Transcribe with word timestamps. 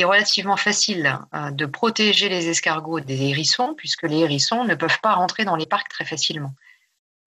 est 0.00 0.04
relativement 0.04 0.56
facile 0.56 1.18
euh, 1.34 1.50
de 1.50 1.66
protéger 1.66 2.28
les 2.28 2.48
escargots 2.48 3.00
des 3.00 3.22
hérissons, 3.22 3.74
puisque 3.74 4.04
les 4.04 4.18
hérissons 4.18 4.64
ne 4.64 4.74
peuvent 4.74 5.00
pas 5.00 5.14
rentrer 5.14 5.44
dans 5.44 5.56
les 5.56 5.66
parcs 5.66 5.88
très 5.88 6.04
facilement. 6.04 6.54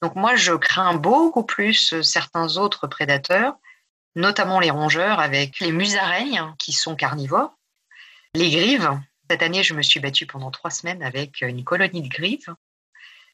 Donc 0.01 0.15
moi, 0.15 0.35
je 0.35 0.53
crains 0.53 0.95
beaucoup 0.95 1.43
plus 1.43 2.01
certains 2.01 2.57
autres 2.57 2.87
prédateurs, 2.87 3.55
notamment 4.15 4.59
les 4.59 4.71
rongeurs 4.71 5.19
avec 5.19 5.59
les 5.59 5.71
musaraignes 5.71 6.53
qui 6.57 6.73
sont 6.73 6.95
carnivores, 6.95 7.55
les 8.33 8.49
grives. 8.49 8.89
Cette 9.29 9.43
année, 9.43 9.63
je 9.63 9.73
me 9.73 9.81
suis 9.81 9.99
battue 9.99 10.25
pendant 10.25 10.51
trois 10.51 10.71
semaines 10.71 11.03
avec 11.03 11.41
une 11.41 11.63
colonie 11.63 12.01
de 12.01 12.09
grives. 12.09 12.53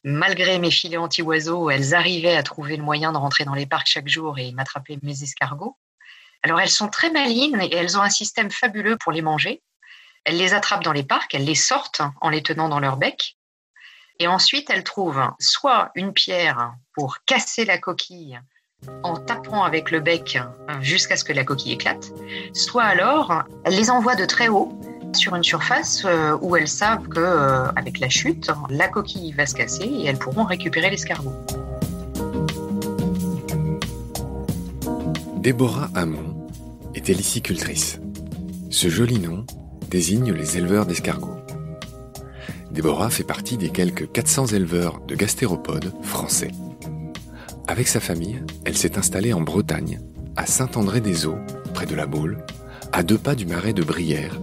Malgré 0.04 0.58
mes 0.58 0.70
filets 0.70 0.96
anti-oiseaux, 0.96 1.70
elles 1.70 1.94
arrivaient 1.94 2.36
à 2.36 2.42
trouver 2.42 2.76
le 2.76 2.84
moyen 2.84 3.12
de 3.12 3.16
rentrer 3.16 3.44
dans 3.44 3.54
les 3.54 3.66
parcs 3.66 3.88
chaque 3.88 4.08
jour 4.08 4.38
et 4.38 4.52
m'attraper 4.52 4.98
mes 5.02 5.22
escargots. 5.22 5.76
Alors 6.42 6.60
elles 6.60 6.70
sont 6.70 6.88
très 6.88 7.10
malines 7.10 7.60
et 7.60 7.74
elles 7.74 7.98
ont 7.98 8.02
un 8.02 8.10
système 8.10 8.50
fabuleux 8.50 8.96
pour 8.96 9.12
les 9.12 9.22
manger. 9.22 9.62
Elles 10.24 10.36
les 10.36 10.54
attrapent 10.54 10.84
dans 10.84 10.92
les 10.92 11.02
parcs, 11.02 11.34
elles 11.34 11.44
les 11.44 11.54
sortent 11.54 12.02
en 12.20 12.28
les 12.28 12.42
tenant 12.42 12.68
dans 12.68 12.80
leur 12.80 12.96
bec. 12.96 13.36
Et 14.20 14.26
ensuite, 14.26 14.68
elles 14.68 14.84
trouvent 14.84 15.30
soit 15.38 15.90
une 15.94 16.12
pierre 16.12 16.74
pour 16.92 17.18
casser 17.24 17.64
la 17.64 17.78
coquille 17.78 18.40
en 19.02 19.16
tapant 19.16 19.64
avec 19.64 19.90
le 19.90 20.00
bec 20.00 20.38
jusqu'à 20.80 21.16
ce 21.16 21.24
que 21.24 21.32
la 21.32 21.44
coquille 21.44 21.72
éclate, 21.72 22.12
soit 22.52 22.84
alors 22.84 23.42
elles 23.64 23.74
les 23.74 23.90
envoient 23.90 24.14
de 24.14 24.24
très 24.24 24.48
haut 24.48 24.78
sur 25.14 25.34
une 25.34 25.42
surface 25.42 26.04
euh, 26.04 26.36
où 26.42 26.54
elles 26.54 26.68
savent 26.68 27.08
que 27.08 27.18
euh, 27.18 27.66
avec 27.76 27.98
la 27.98 28.08
chute, 28.08 28.50
la 28.68 28.88
coquille 28.88 29.32
va 29.32 29.46
se 29.46 29.54
casser 29.54 29.84
et 29.84 30.06
elles 30.06 30.18
pourront 30.18 30.44
récupérer 30.44 30.90
l'escargot. 30.90 31.32
Déborah 35.38 35.88
Hamon 35.94 36.48
est 36.96 37.08
hélicicultrice. 37.10 38.00
Ce 38.70 38.88
joli 38.88 39.20
nom 39.20 39.46
désigne 39.88 40.32
les 40.32 40.58
éleveurs 40.58 40.84
d'escargots. 40.84 41.38
Déborah 42.72 43.08
fait 43.08 43.22
partie 43.22 43.56
des 43.56 43.70
quelques 43.70 44.10
400 44.10 44.46
éleveurs 44.46 45.00
de 45.06 45.14
gastéropodes 45.14 45.92
français. 46.02 46.50
Avec 47.68 47.86
sa 47.86 48.00
famille, 48.00 48.42
elle 48.64 48.76
s'est 48.76 48.98
installée 48.98 49.32
en 49.32 49.40
Bretagne, 49.40 50.00
à 50.34 50.44
Saint-André-des-Eaux, 50.44 51.38
près 51.72 51.86
de 51.86 51.94
la 51.94 52.06
Baule, 52.06 52.44
à 52.92 53.04
deux 53.04 53.18
pas 53.18 53.36
du 53.36 53.46
marais 53.46 53.72
de 53.72 53.84
Brière, 53.84 54.40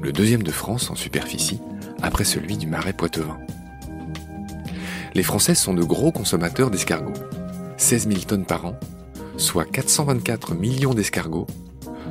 le 0.00 0.12
deuxième 0.12 0.44
de 0.44 0.52
France 0.52 0.88
en 0.88 0.94
superficie, 0.94 1.60
après 2.00 2.24
celui 2.24 2.56
du 2.56 2.68
marais 2.68 2.92
poitevin. 2.92 3.38
Les 5.14 5.24
Français 5.24 5.56
sont 5.56 5.74
de 5.74 5.82
gros 5.82 6.12
consommateurs 6.12 6.70
d'escargots, 6.70 7.20
16 7.76 8.08
000 8.08 8.20
tonnes 8.20 8.46
par 8.46 8.66
an, 8.66 8.78
soit 9.38 9.64
424 9.64 10.54
millions 10.54 10.94
d'escargots, 10.94 11.46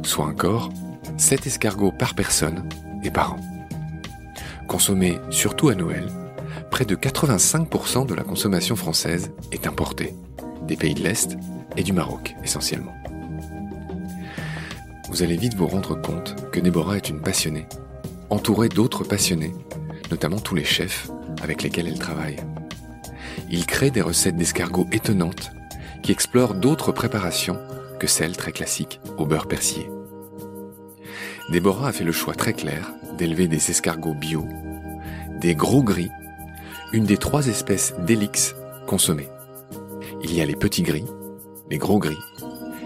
soit 0.02 0.26
encore 0.26 0.70
7 1.18 1.46
escargots 1.46 1.92
par 1.92 2.16
personne 2.16 2.68
et 3.04 3.12
par 3.12 3.34
an. 3.34 3.40
Consommés 4.68 5.20
surtout 5.30 5.70
à 5.70 5.76
Noël, 5.76 6.08
près 6.72 6.86
de 6.86 6.96
85% 6.96 8.06
de 8.06 8.16
la 8.16 8.24
consommation 8.24 8.76
française 8.76 9.32
est 9.52 9.68
importée, 9.68 10.16
des 10.68 10.78
pays 10.78 10.94
de 10.94 11.04
l'Est 11.04 11.38
et 11.76 11.84
du 11.84 11.94
Maroc 11.94 12.36
essentiellement. 12.44 12.96
Vous 15.10 15.22
allez 15.22 15.38
vite 15.38 15.56
vous 15.56 15.68
rendre 15.68 16.00
compte 16.02 16.36
que 16.52 16.60
Déborah 16.60 16.98
est 16.98 17.10
une 17.10 17.22
passionnée, 17.22 17.66
entourée 18.30 18.70
d'autres 18.70 19.04
passionnés, 19.04 19.54
notamment 20.12 20.40
tous 20.40 20.56
les 20.56 20.66
chefs 20.66 21.10
avec 21.42 21.62
lesquels 21.62 21.88
elle 21.88 22.00
travaille. 22.00 22.38
Ils 23.50 23.66
créent 23.66 23.92
des 23.92 24.02
recettes 24.02 24.36
d'escargots 24.36 24.88
étonnantes 24.92 25.52
qui 26.02 26.12
explorent 26.12 26.54
d'autres 26.54 26.92
préparations 26.92 27.60
que 28.00 28.08
celles 28.08 28.38
très 28.38 28.52
classiques 28.52 29.00
au 29.18 29.26
beurre 29.26 29.48
persillé. 29.48 29.90
Déborah 31.50 31.90
a 31.90 31.92
fait 31.92 32.04
le 32.04 32.12
choix 32.12 32.34
très 32.34 32.54
clair 32.54 32.92
d'élever 33.18 33.48
des 33.48 33.72
escargots 33.72 34.14
bio, 34.14 34.46
des 35.40 35.56
gros 35.56 35.84
gris, 35.84 36.12
une 36.94 37.06
des 37.06 37.18
trois 37.18 37.48
espèces 37.48 37.94
d'élix 38.00 38.56
consommées. 38.86 39.30
Il 40.24 40.34
y 40.34 40.42
a 40.42 40.46
les 40.46 40.56
petits 40.56 40.84
gris, 40.84 41.06
les 41.70 41.78
gros 41.78 42.00
gris, 42.00 42.18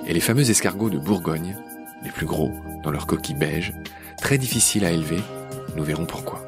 et 0.08 0.14
les 0.14 0.20
fameux 0.20 0.50
escargots 0.50 0.90
de 0.90 0.98
Bourgogne, 0.98 1.58
les 2.04 2.12
plus 2.12 2.26
gros, 2.26 2.52
dans 2.84 2.92
leur 2.92 3.08
coquille 3.08 3.36
beige, 3.36 3.74
très 4.22 4.38
difficiles 4.38 4.86
à 4.86 4.92
élever, 4.92 5.22
nous 5.76 5.84
verrons 5.84 6.06
pourquoi. 6.06 6.48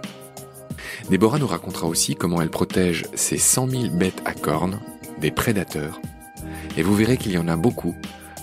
Déborah 1.10 1.40
nous 1.40 1.48
racontera 1.48 1.88
aussi 1.88 2.16
comment 2.16 2.42
elle 2.42 2.50
protège 2.50 3.06
ses 3.14 3.38
100 3.38 3.70
000 3.70 3.84
bêtes 3.90 4.22
à 4.26 4.34
cornes 4.34 4.80
des 5.20 5.32
prédateurs, 5.32 6.00
et 6.78 6.84
vous 6.84 6.96
verrez 6.96 7.18
qu'il 7.18 7.32
y 7.32 7.38
en 7.38 7.48
a 7.48 7.56
beaucoup, 7.56 7.96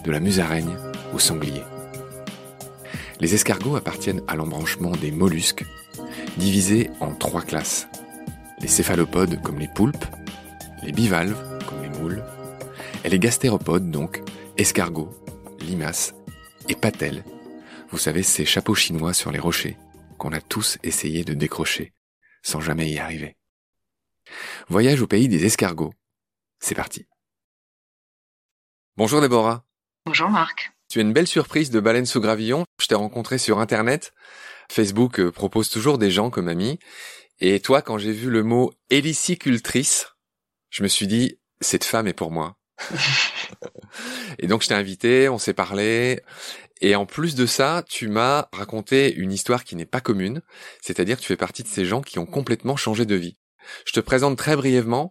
de 0.04 0.10
la 0.10 0.20
musaraigne 0.20 0.76
au 1.12 1.18
sanglier. 1.18 1.62
Les 3.20 3.34
escargots 3.34 3.76
appartiennent 3.76 4.22
à 4.28 4.36
l'embranchement 4.36 4.92
des 4.92 5.10
mollusques, 5.10 5.64
divisés 6.36 6.90
en 7.00 7.14
trois 7.14 7.42
classes. 7.42 7.88
Les 8.60 8.68
céphalopodes 8.68 9.42
comme 9.42 9.58
les 9.58 9.68
poulpes, 9.68 10.04
les 10.82 10.92
bivalves 10.92 11.36
comme 11.68 11.82
les 11.82 11.98
moules, 11.98 12.24
et 13.04 13.08
les 13.08 13.18
gastéropodes 13.18 13.90
donc, 13.90 14.22
escargots, 14.56 15.10
limaces 15.60 16.14
et 16.68 16.74
patelles. 16.74 17.24
Vous 17.90 17.98
savez, 17.98 18.22
ces 18.22 18.44
chapeaux 18.44 18.74
chinois 18.74 19.12
sur 19.12 19.32
les 19.32 19.38
rochers 19.38 19.76
qu'on 20.18 20.32
a 20.32 20.40
tous 20.40 20.78
essayé 20.82 21.24
de 21.24 21.34
décrocher 21.34 21.92
sans 22.42 22.60
jamais 22.60 22.90
y 22.90 22.98
arriver. 22.98 23.36
Voyage 24.68 25.02
au 25.02 25.06
pays 25.06 25.28
des 25.28 25.44
escargots. 25.44 25.92
C'est 26.58 26.74
parti. 26.74 27.06
Bonjour 29.00 29.22
Déborah. 29.22 29.64
Bonjour 30.04 30.28
Marc. 30.28 30.72
Tu 30.90 30.98
es 30.98 31.02
une 31.02 31.14
belle 31.14 31.26
surprise 31.26 31.70
de 31.70 31.80
baleine 31.80 32.04
sous 32.04 32.20
gravillon. 32.20 32.66
Je 32.78 32.86
t'ai 32.86 32.94
rencontré 32.94 33.38
sur 33.38 33.58
Internet. 33.58 34.12
Facebook 34.70 35.20
euh, 35.20 35.32
propose 35.32 35.70
toujours 35.70 35.96
des 35.96 36.10
gens 36.10 36.28
comme 36.28 36.48
amis. 36.48 36.78
Et 37.38 37.60
toi, 37.60 37.80
quand 37.80 37.96
j'ai 37.96 38.12
vu 38.12 38.28
le 38.28 38.42
mot 38.42 38.74
hélicicultrice, 38.90 40.08
je 40.68 40.82
me 40.82 40.88
suis 40.88 41.06
dit, 41.06 41.38
cette 41.62 41.84
femme 41.84 42.08
est 42.08 42.12
pour 42.12 42.30
moi. 42.30 42.58
et 44.38 44.46
donc 44.46 44.62
je 44.62 44.68
t'ai 44.68 44.74
invité, 44.74 45.30
on 45.30 45.38
s'est 45.38 45.54
parlé. 45.54 46.20
Et 46.82 46.94
en 46.94 47.06
plus 47.06 47.34
de 47.34 47.46
ça, 47.46 47.82
tu 47.88 48.08
m'as 48.08 48.48
raconté 48.52 49.14
une 49.14 49.32
histoire 49.32 49.64
qui 49.64 49.76
n'est 49.76 49.86
pas 49.86 50.02
commune. 50.02 50.42
C'est-à-dire 50.82 51.16
que 51.16 51.22
tu 51.22 51.28
fais 51.28 51.38
partie 51.38 51.62
de 51.62 51.68
ces 51.68 51.86
gens 51.86 52.02
qui 52.02 52.18
ont 52.18 52.26
complètement 52.26 52.76
changé 52.76 53.06
de 53.06 53.14
vie. 53.14 53.38
Je 53.86 53.92
te 53.92 54.00
présente 54.00 54.36
très 54.36 54.56
brièvement. 54.56 55.10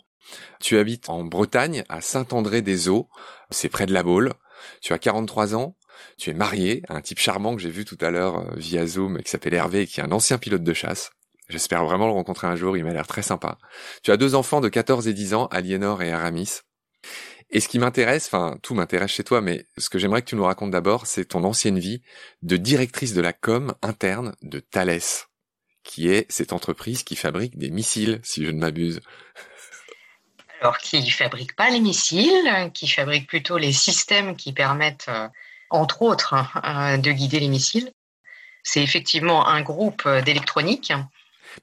Tu 0.59 0.77
habites 0.77 1.09
en 1.09 1.23
Bretagne, 1.23 1.83
à 1.89 2.01
Saint-André-des-Eaux. 2.01 3.09
C'est 3.49 3.69
près 3.69 3.85
de 3.85 3.93
la 3.93 4.03
Baule. 4.03 4.33
Tu 4.81 4.93
as 4.93 4.99
43 4.99 5.55
ans, 5.55 5.75
tu 6.17 6.29
es 6.29 6.33
marié 6.33 6.83
à 6.89 6.95
un 6.95 7.01
type 7.01 7.19
charmant 7.19 7.55
que 7.55 7.61
j'ai 7.61 7.69
vu 7.69 7.85
tout 7.85 7.97
à 8.01 8.11
l'heure 8.11 8.39
euh, 8.39 8.55
via 8.55 8.85
Zoom 8.85 9.21
qui 9.21 9.29
s'appelle 9.29 9.53
Hervé 9.53 9.81
et 9.81 9.87
qui 9.87 9.99
est 9.99 10.03
un 10.03 10.11
ancien 10.11 10.37
pilote 10.37 10.63
de 10.63 10.73
chasse. 10.73 11.11
J'espère 11.49 11.83
vraiment 11.83 12.05
le 12.05 12.13
rencontrer 12.13 12.47
un 12.47 12.55
jour, 12.55 12.77
il 12.77 12.83
m'a 12.83 12.93
l'air 12.93 13.07
très 13.07 13.23
sympa. 13.23 13.57
Tu 14.03 14.11
as 14.11 14.17
deux 14.17 14.35
enfants 14.35 14.61
de 14.61 14.69
14 14.69 15.07
et 15.07 15.13
10 15.13 15.33
ans, 15.33 15.47
Aliénor 15.47 16.03
et 16.03 16.11
Aramis. 16.11 16.59
Et 17.49 17.59
ce 17.59 17.67
qui 17.67 17.79
m'intéresse, 17.79 18.27
enfin 18.27 18.59
tout 18.61 18.75
m'intéresse 18.75 19.09
chez 19.09 19.23
toi, 19.23 19.41
mais 19.41 19.65
ce 19.77 19.89
que 19.89 19.97
j'aimerais 19.97 20.21
que 20.21 20.29
tu 20.29 20.35
nous 20.35 20.43
racontes 20.43 20.69
d'abord, 20.69 21.07
c'est 21.07 21.25
ton 21.25 21.43
ancienne 21.43 21.79
vie 21.79 22.03
de 22.43 22.57
directrice 22.57 23.15
de 23.15 23.21
la 23.21 23.33
com 23.33 23.73
interne 23.81 24.35
de 24.43 24.59
Thales, 24.59 24.99
qui 25.83 26.09
est 26.09 26.31
cette 26.31 26.53
entreprise 26.53 27.01
qui 27.01 27.15
fabrique 27.15 27.57
des 27.57 27.71
missiles, 27.71 28.19
si 28.23 28.45
je 28.45 28.51
ne 28.51 28.59
m'abuse. 28.59 28.99
Alors, 30.61 30.77
qui 30.77 31.01
ne 31.01 31.09
fabrique 31.09 31.55
pas 31.55 31.69
les 31.69 31.79
missiles, 31.79 32.71
qui 32.73 32.87
fabrique 32.87 33.27
plutôt 33.27 33.57
les 33.57 33.71
systèmes 33.71 34.35
qui 34.35 34.51
permettent, 34.51 35.07
euh, 35.07 35.27
entre 35.69 36.01
autres, 36.01 36.35
euh, 36.65 36.97
de 36.97 37.11
guider 37.11 37.39
les 37.39 37.47
missiles. 37.47 37.91
C'est 38.63 38.83
effectivement 38.83 39.47
un 39.47 39.61
groupe 39.61 40.03
euh, 40.05 40.21
d'électronique. 40.21 40.91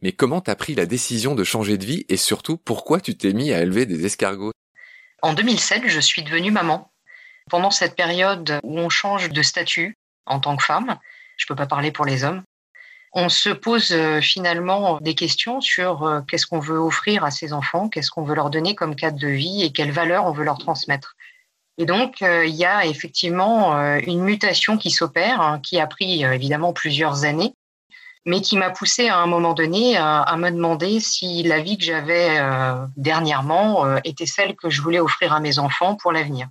Mais 0.00 0.12
comment 0.12 0.40
t'as 0.40 0.54
pris 0.54 0.74
la 0.74 0.86
décision 0.86 1.34
de 1.34 1.44
changer 1.44 1.76
de 1.76 1.84
vie 1.84 2.06
et 2.08 2.16
surtout 2.16 2.56
pourquoi 2.56 3.00
tu 3.00 3.16
t'es 3.16 3.34
mis 3.34 3.52
à 3.52 3.60
élever 3.60 3.84
des 3.84 4.06
escargots? 4.06 4.52
En 5.22 5.34
2007, 5.34 5.82
je 5.86 6.00
suis 6.00 6.22
devenue 6.22 6.50
maman. 6.50 6.90
Pendant 7.50 7.70
cette 7.70 7.96
période 7.96 8.60
où 8.62 8.78
on 8.78 8.88
change 8.88 9.28
de 9.28 9.42
statut 9.42 9.96
en 10.24 10.40
tant 10.40 10.56
que 10.56 10.64
femme, 10.64 10.98
je 11.36 11.44
ne 11.44 11.48
peux 11.48 11.54
pas 11.54 11.66
parler 11.66 11.92
pour 11.92 12.04
les 12.04 12.24
hommes, 12.24 12.42
on 13.18 13.30
se 13.30 13.48
pose 13.48 13.92
euh, 13.92 14.20
finalement 14.20 14.98
des 15.00 15.14
questions 15.14 15.62
sur 15.62 16.02
euh, 16.02 16.20
qu'est-ce 16.20 16.46
qu'on 16.46 16.60
veut 16.60 16.78
offrir 16.78 17.24
à 17.24 17.30
ses 17.30 17.54
enfants, 17.54 17.88
qu'est-ce 17.88 18.10
qu'on 18.10 18.22
veut 18.22 18.34
leur 18.34 18.50
donner 18.50 18.74
comme 18.74 18.94
cadre 18.94 19.18
de 19.18 19.28
vie 19.28 19.62
et 19.62 19.72
quelles 19.72 19.90
valeurs 19.90 20.26
on 20.26 20.32
veut 20.32 20.44
leur 20.44 20.58
transmettre. 20.58 21.16
Et 21.78 21.86
donc, 21.86 22.20
euh, 22.20 22.44
il 22.44 22.54
y 22.54 22.66
a 22.66 22.84
effectivement 22.84 23.74
une 23.96 24.20
mutation 24.20 24.76
qui 24.76 24.90
s'opère, 24.90 25.40
hein, 25.40 25.60
qui 25.62 25.80
a 25.80 25.86
pris 25.86 26.24
évidemment 26.24 26.74
plusieurs 26.74 27.24
années, 27.24 27.54
mais 28.26 28.42
qui 28.42 28.58
m'a 28.58 28.70
poussé 28.70 29.08
à 29.08 29.18
un 29.18 29.26
moment 29.26 29.54
donné 29.54 29.96
à 29.96 30.36
me 30.36 30.50
demander 30.50 31.00
si 31.00 31.42
la 31.42 31.60
vie 31.60 31.78
que 31.78 31.84
j'avais 31.84 32.38
dernièrement 32.96 33.98
était 34.04 34.26
celle 34.26 34.56
que 34.56 34.70
je 34.70 34.80
voulais 34.80 35.00
offrir 35.00 35.34
à 35.34 35.40
mes 35.40 35.58
enfants 35.58 35.96
pour 35.96 36.12
l'avenir. 36.12 36.48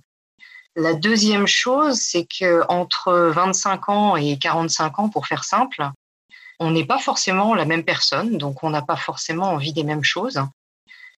La 0.76 0.94
deuxième 0.94 1.48
chose, 1.48 1.98
c'est 2.00 2.26
que 2.26 2.62
entre 2.68 3.12
25 3.34 3.88
ans 3.88 4.16
et 4.16 4.38
45 4.38 4.98
ans, 5.00 5.08
pour 5.08 5.26
faire 5.26 5.42
simple, 5.42 5.90
on 6.58 6.70
n'est 6.70 6.86
pas 6.86 6.98
forcément 6.98 7.54
la 7.54 7.64
même 7.64 7.84
personne, 7.84 8.38
donc 8.38 8.62
on 8.62 8.70
n'a 8.70 8.82
pas 8.82 8.96
forcément 8.96 9.50
envie 9.50 9.72
des 9.72 9.84
mêmes 9.84 10.04
choses. 10.04 10.40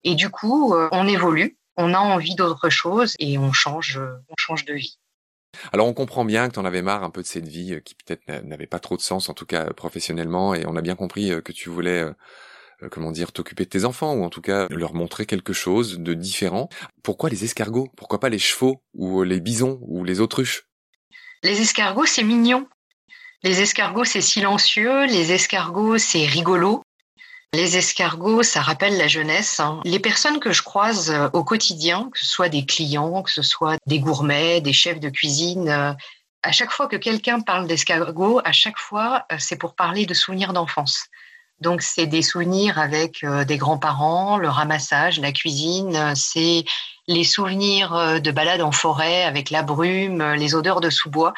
Et 0.05 0.15
du 0.15 0.31
coup, 0.31 0.75
euh, 0.75 0.89
on 0.93 1.07
évolue, 1.09 1.59
on 1.77 1.95
a 1.95 1.99
envie 1.99 2.35
d'autre 2.35 2.71
chose 2.71 3.15
et 3.19 3.39
on 3.39 3.53
change, 3.53 4.01
on 4.29 4.35
change 4.37 4.65
de 4.65 4.75
vie. 4.75 4.99
Alors 5.73 5.87
on 5.87 5.95
comprend 5.95 6.25
bien 6.25 6.49
que 6.49 6.55
tu 6.55 6.59
en 6.59 6.65
avais 6.65 6.83
marre 6.83 7.03
un 7.03 7.11
peu 7.11 7.23
de 7.23 7.27
cette 7.27 7.49
vie 7.49 7.75
euh, 7.75 7.81
qui 7.81 7.95
peut-être 7.95 8.45
n'avait 8.45 8.67
pas 8.67 8.79
trop 8.79 8.97
de 8.97 9.03
sens, 9.03 9.29
en 9.29 9.35
tout 9.35 9.47
cas 9.47 9.65
professionnellement, 9.73 10.55
et 10.55 10.65
on 10.67 10.77
a 10.77 10.83
bien 10.83 10.95
compris 10.95 11.33
euh, 11.33 11.41
que 11.41 11.53
tu 11.53 11.69
voulais, 11.69 12.03
euh, 12.83 12.89
comment 12.91 13.11
dire, 13.11 13.33
t'occuper 13.33 13.65
de 13.65 13.71
tes 13.71 13.85
enfants, 13.85 14.15
ou 14.15 14.25
en 14.25 14.31
tout 14.31 14.43
cas 14.43 14.67
leur 14.71 14.95
montrer 14.95 15.27
quelque 15.27 15.53
chose 15.53 15.99
de 15.99 16.15
différent. 16.15 16.69
Pourquoi 17.03 17.31
les 17.31 17.45
escargots? 17.45 17.89
Pourquoi 17.97 18.21
pas 18.21 18.29
les 18.29 18.39
chevaux, 18.39 18.83
ou 18.95 19.23
les 19.23 19.41
bisons, 19.41 19.79
ou 19.83 20.05
les 20.05 20.21
autruches? 20.21 20.69
Les 21.43 21.61
escargots, 21.61 22.07
c'est 22.07 22.25
mignon. 22.25 22.69
Les 23.45 23.61
escargots, 23.61 24.05
c'est 24.05 24.21
silencieux. 24.21 25.07
Les 25.07 25.33
escargots, 25.33 25.99
c'est 25.99 26.27
rigolo. 26.27 26.83
Les 27.55 27.77
escargots, 27.77 28.43
ça 28.43 28.61
rappelle 28.61 28.99
la 28.99 29.07
jeunesse. 29.07 29.61
Hein. 29.61 29.81
Les 29.85 30.01
personnes 30.01 30.41
que 30.41 30.53
je 30.53 30.63
croise 30.63 31.11
euh, 31.11 31.29
au 31.33 31.45
quotidien, 31.45 32.11
que 32.13 32.19
ce 32.19 32.27
soit 32.27 32.49
des 32.49 32.67
clients, 32.67 33.23
que 33.23 33.31
ce 33.31 33.43
soit 33.43 33.77
des 33.87 34.01
gourmets, 34.01 34.61
des 34.61 34.73
chefs 34.73 35.01
de 35.01 35.09
cuisine, 35.09 35.69
euh, 35.69 35.93
à 36.43 36.53
chaque 36.53 36.73
fois 36.73 36.89
que 36.89 36.97
quelqu'un 36.97 37.41
parle 37.41 37.67
d'escargots, 37.69 38.41
à 38.45 38.53
chaque 38.53 38.79
fois, 38.79 39.25
euh, 39.33 39.37
c'est 39.39 39.57
pour 39.57 39.77
parler 39.77 40.05
de 40.05 40.15
souvenirs 40.15 40.53
d'enfance. 40.53 41.05
Donc, 41.61 41.81
c'est 41.81 42.07
des 42.07 42.23
souvenirs 42.23 42.79
avec 42.79 43.27
des 43.49 43.59
grands-parents, 43.59 44.37
le 44.37 44.49
ramassage, 44.49 45.19
la 45.19 45.33
cuisine, 45.33 46.15
c'est 46.15 46.65
les 47.09 47.25
souvenirs 47.25 48.21
de 48.21 48.31
balades 48.31 48.61
en 48.61 48.71
forêt 48.71 49.25
avec 49.25 49.51
la 49.51 49.65
brume, 49.65 50.23
les 50.35 50.55
odeurs 50.55 50.81
de 50.81 50.89
sous-bois. 50.89 51.35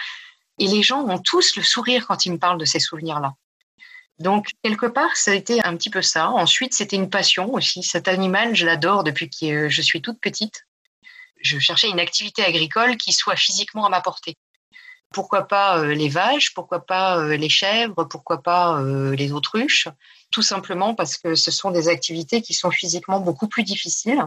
Et 0.61 0.69
les 0.69 0.83
gens 0.83 1.01
ont 1.09 1.19
tous 1.19 1.57
le 1.57 1.63
sourire 1.63 2.07
quand 2.07 2.27
ils 2.27 2.33
me 2.33 2.39
parlent 2.39 2.61
de 2.61 2.65
ces 2.65 2.79
souvenirs-là. 2.79 3.35
Donc, 4.21 4.51
quelque 4.63 4.85
part, 4.85 5.17
ça 5.17 5.31
a 5.31 5.35
été 5.35 5.65
un 5.65 5.75
petit 5.77 5.89
peu 5.89 6.03
ça. 6.03 6.29
Ensuite, 6.29 6.75
c'était 6.75 6.97
une 6.97 7.09
passion 7.09 7.55
aussi. 7.55 7.83
Cet 7.83 8.07
animal, 8.07 8.55
je 8.55 8.67
l'adore 8.67 9.03
depuis 9.03 9.31
que 9.31 9.71
je 9.71 9.83
suis 9.83 10.03
toute 10.03 10.21
petite. 10.21 10.67
Je 11.41 11.59
cherchais 11.59 11.89
une 11.89 11.99
activité 11.99 12.45
agricole 12.45 12.99
qui 12.99 13.15
soit 13.15 13.37
physiquement 13.37 13.87
à 13.87 13.89
ma 13.89 14.03
portée. 14.03 14.37
Pourquoi 15.11 15.49
pas 15.49 15.79
euh, 15.79 15.95
les 15.95 16.11
vaches, 16.11 16.53
pourquoi 16.53 16.85
pas 16.85 17.19
euh, 17.19 17.37
les 17.37 17.49
chèvres, 17.49 18.05
pourquoi 18.05 18.43
pas 18.43 18.79
euh, 18.79 19.17
les 19.17 19.33
autruches? 19.33 19.89
Tout 20.31 20.43
simplement 20.43 20.95
parce 20.95 21.17
que 21.17 21.35
ce 21.35 21.51
sont 21.51 21.71
des 21.71 21.89
activités 21.89 22.43
qui 22.43 22.53
sont 22.53 22.71
physiquement 22.71 23.21
beaucoup 23.21 23.49
plus 23.49 23.65
difficiles. 23.65 24.23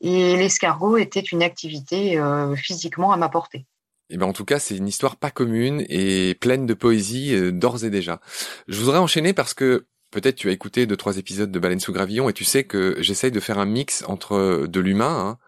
Et 0.00 0.36
l'escargot 0.36 0.96
était 0.96 1.20
une 1.20 1.42
activité 1.42 2.20
physiquement 2.56 3.10
à 3.10 3.16
ma 3.16 3.28
portée. 3.28 3.66
Eh 4.10 4.16
ben 4.16 4.26
en 4.26 4.32
tout 4.32 4.44
cas, 4.44 4.58
c'est 4.58 4.76
une 4.76 4.88
histoire 4.88 5.16
pas 5.16 5.30
commune 5.30 5.84
et 5.88 6.34
pleine 6.34 6.66
de 6.66 6.74
poésie 6.74 7.34
euh, 7.34 7.52
d'ores 7.52 7.84
et 7.84 7.90
déjà. 7.90 8.20
Je 8.66 8.78
voudrais 8.78 8.98
enchaîner 8.98 9.34
parce 9.34 9.52
que 9.52 9.86
peut-être 10.10 10.36
tu 10.36 10.48
as 10.48 10.52
écouté 10.52 10.86
deux 10.86 10.96
trois 10.96 11.18
épisodes 11.18 11.50
de 11.50 11.58
Baleine 11.58 11.80
sous 11.80 11.92
gravillon 11.92 12.28
et 12.30 12.32
tu 12.32 12.44
sais 12.44 12.64
que 12.64 12.96
j'essaye 13.00 13.30
de 13.30 13.40
faire 13.40 13.58
un 13.58 13.66
mix 13.66 14.04
entre 14.06 14.34
euh, 14.34 14.66
de 14.66 14.80
l'humain, 14.80 15.18
hein, 15.18 15.38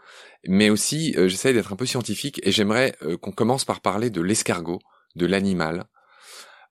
mais 0.46 0.68
aussi 0.68 1.14
euh, 1.16 1.26
j'essaye 1.26 1.54
d'être 1.54 1.72
un 1.72 1.76
peu 1.76 1.86
scientifique 1.86 2.40
et 2.44 2.52
j'aimerais 2.52 2.94
qu'on 3.22 3.32
commence 3.32 3.64
par 3.64 3.80
parler 3.80 4.10
de 4.10 4.20
l'escargot, 4.20 4.80
de 5.16 5.26
l'animal. 5.26 5.84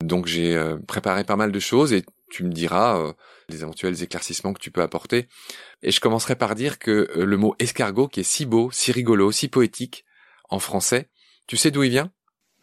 Donc 0.02 0.28
j'ai 0.28 0.58
préparé 0.88 1.26
pas 1.26 1.36
mal 1.36 1.52
de 1.52 1.60
choses 1.60 1.92
et 1.92 2.06
tu 2.30 2.46
me 2.46 2.52
diras 2.54 3.14
les 3.50 3.64
éventuels 3.64 4.02
éclaircissements 4.02 4.54
que 4.54 4.62
tu 4.62 4.72
peux 4.72 4.82
apporter. 4.82 5.28
Et 5.84 5.92
je 5.92 6.00
commencerai 6.00 6.38
par 6.38 6.56
dire 6.56 6.80
que 6.80 7.10
le 7.16 7.36
mot 7.36 7.54
escargot, 7.60 8.08
qui 8.08 8.22
est 8.22 8.24
si 8.24 8.46
beau, 8.46 8.72
si 8.72 8.94
rigolo, 8.94 9.34
si 9.34 9.50
poétique 9.50 10.06
en 10.50 10.60
français, 10.60 11.10
tu 11.50 11.58
sais 11.58 11.72
d'où 11.72 11.82
il 11.82 11.90
vient? 11.90 12.12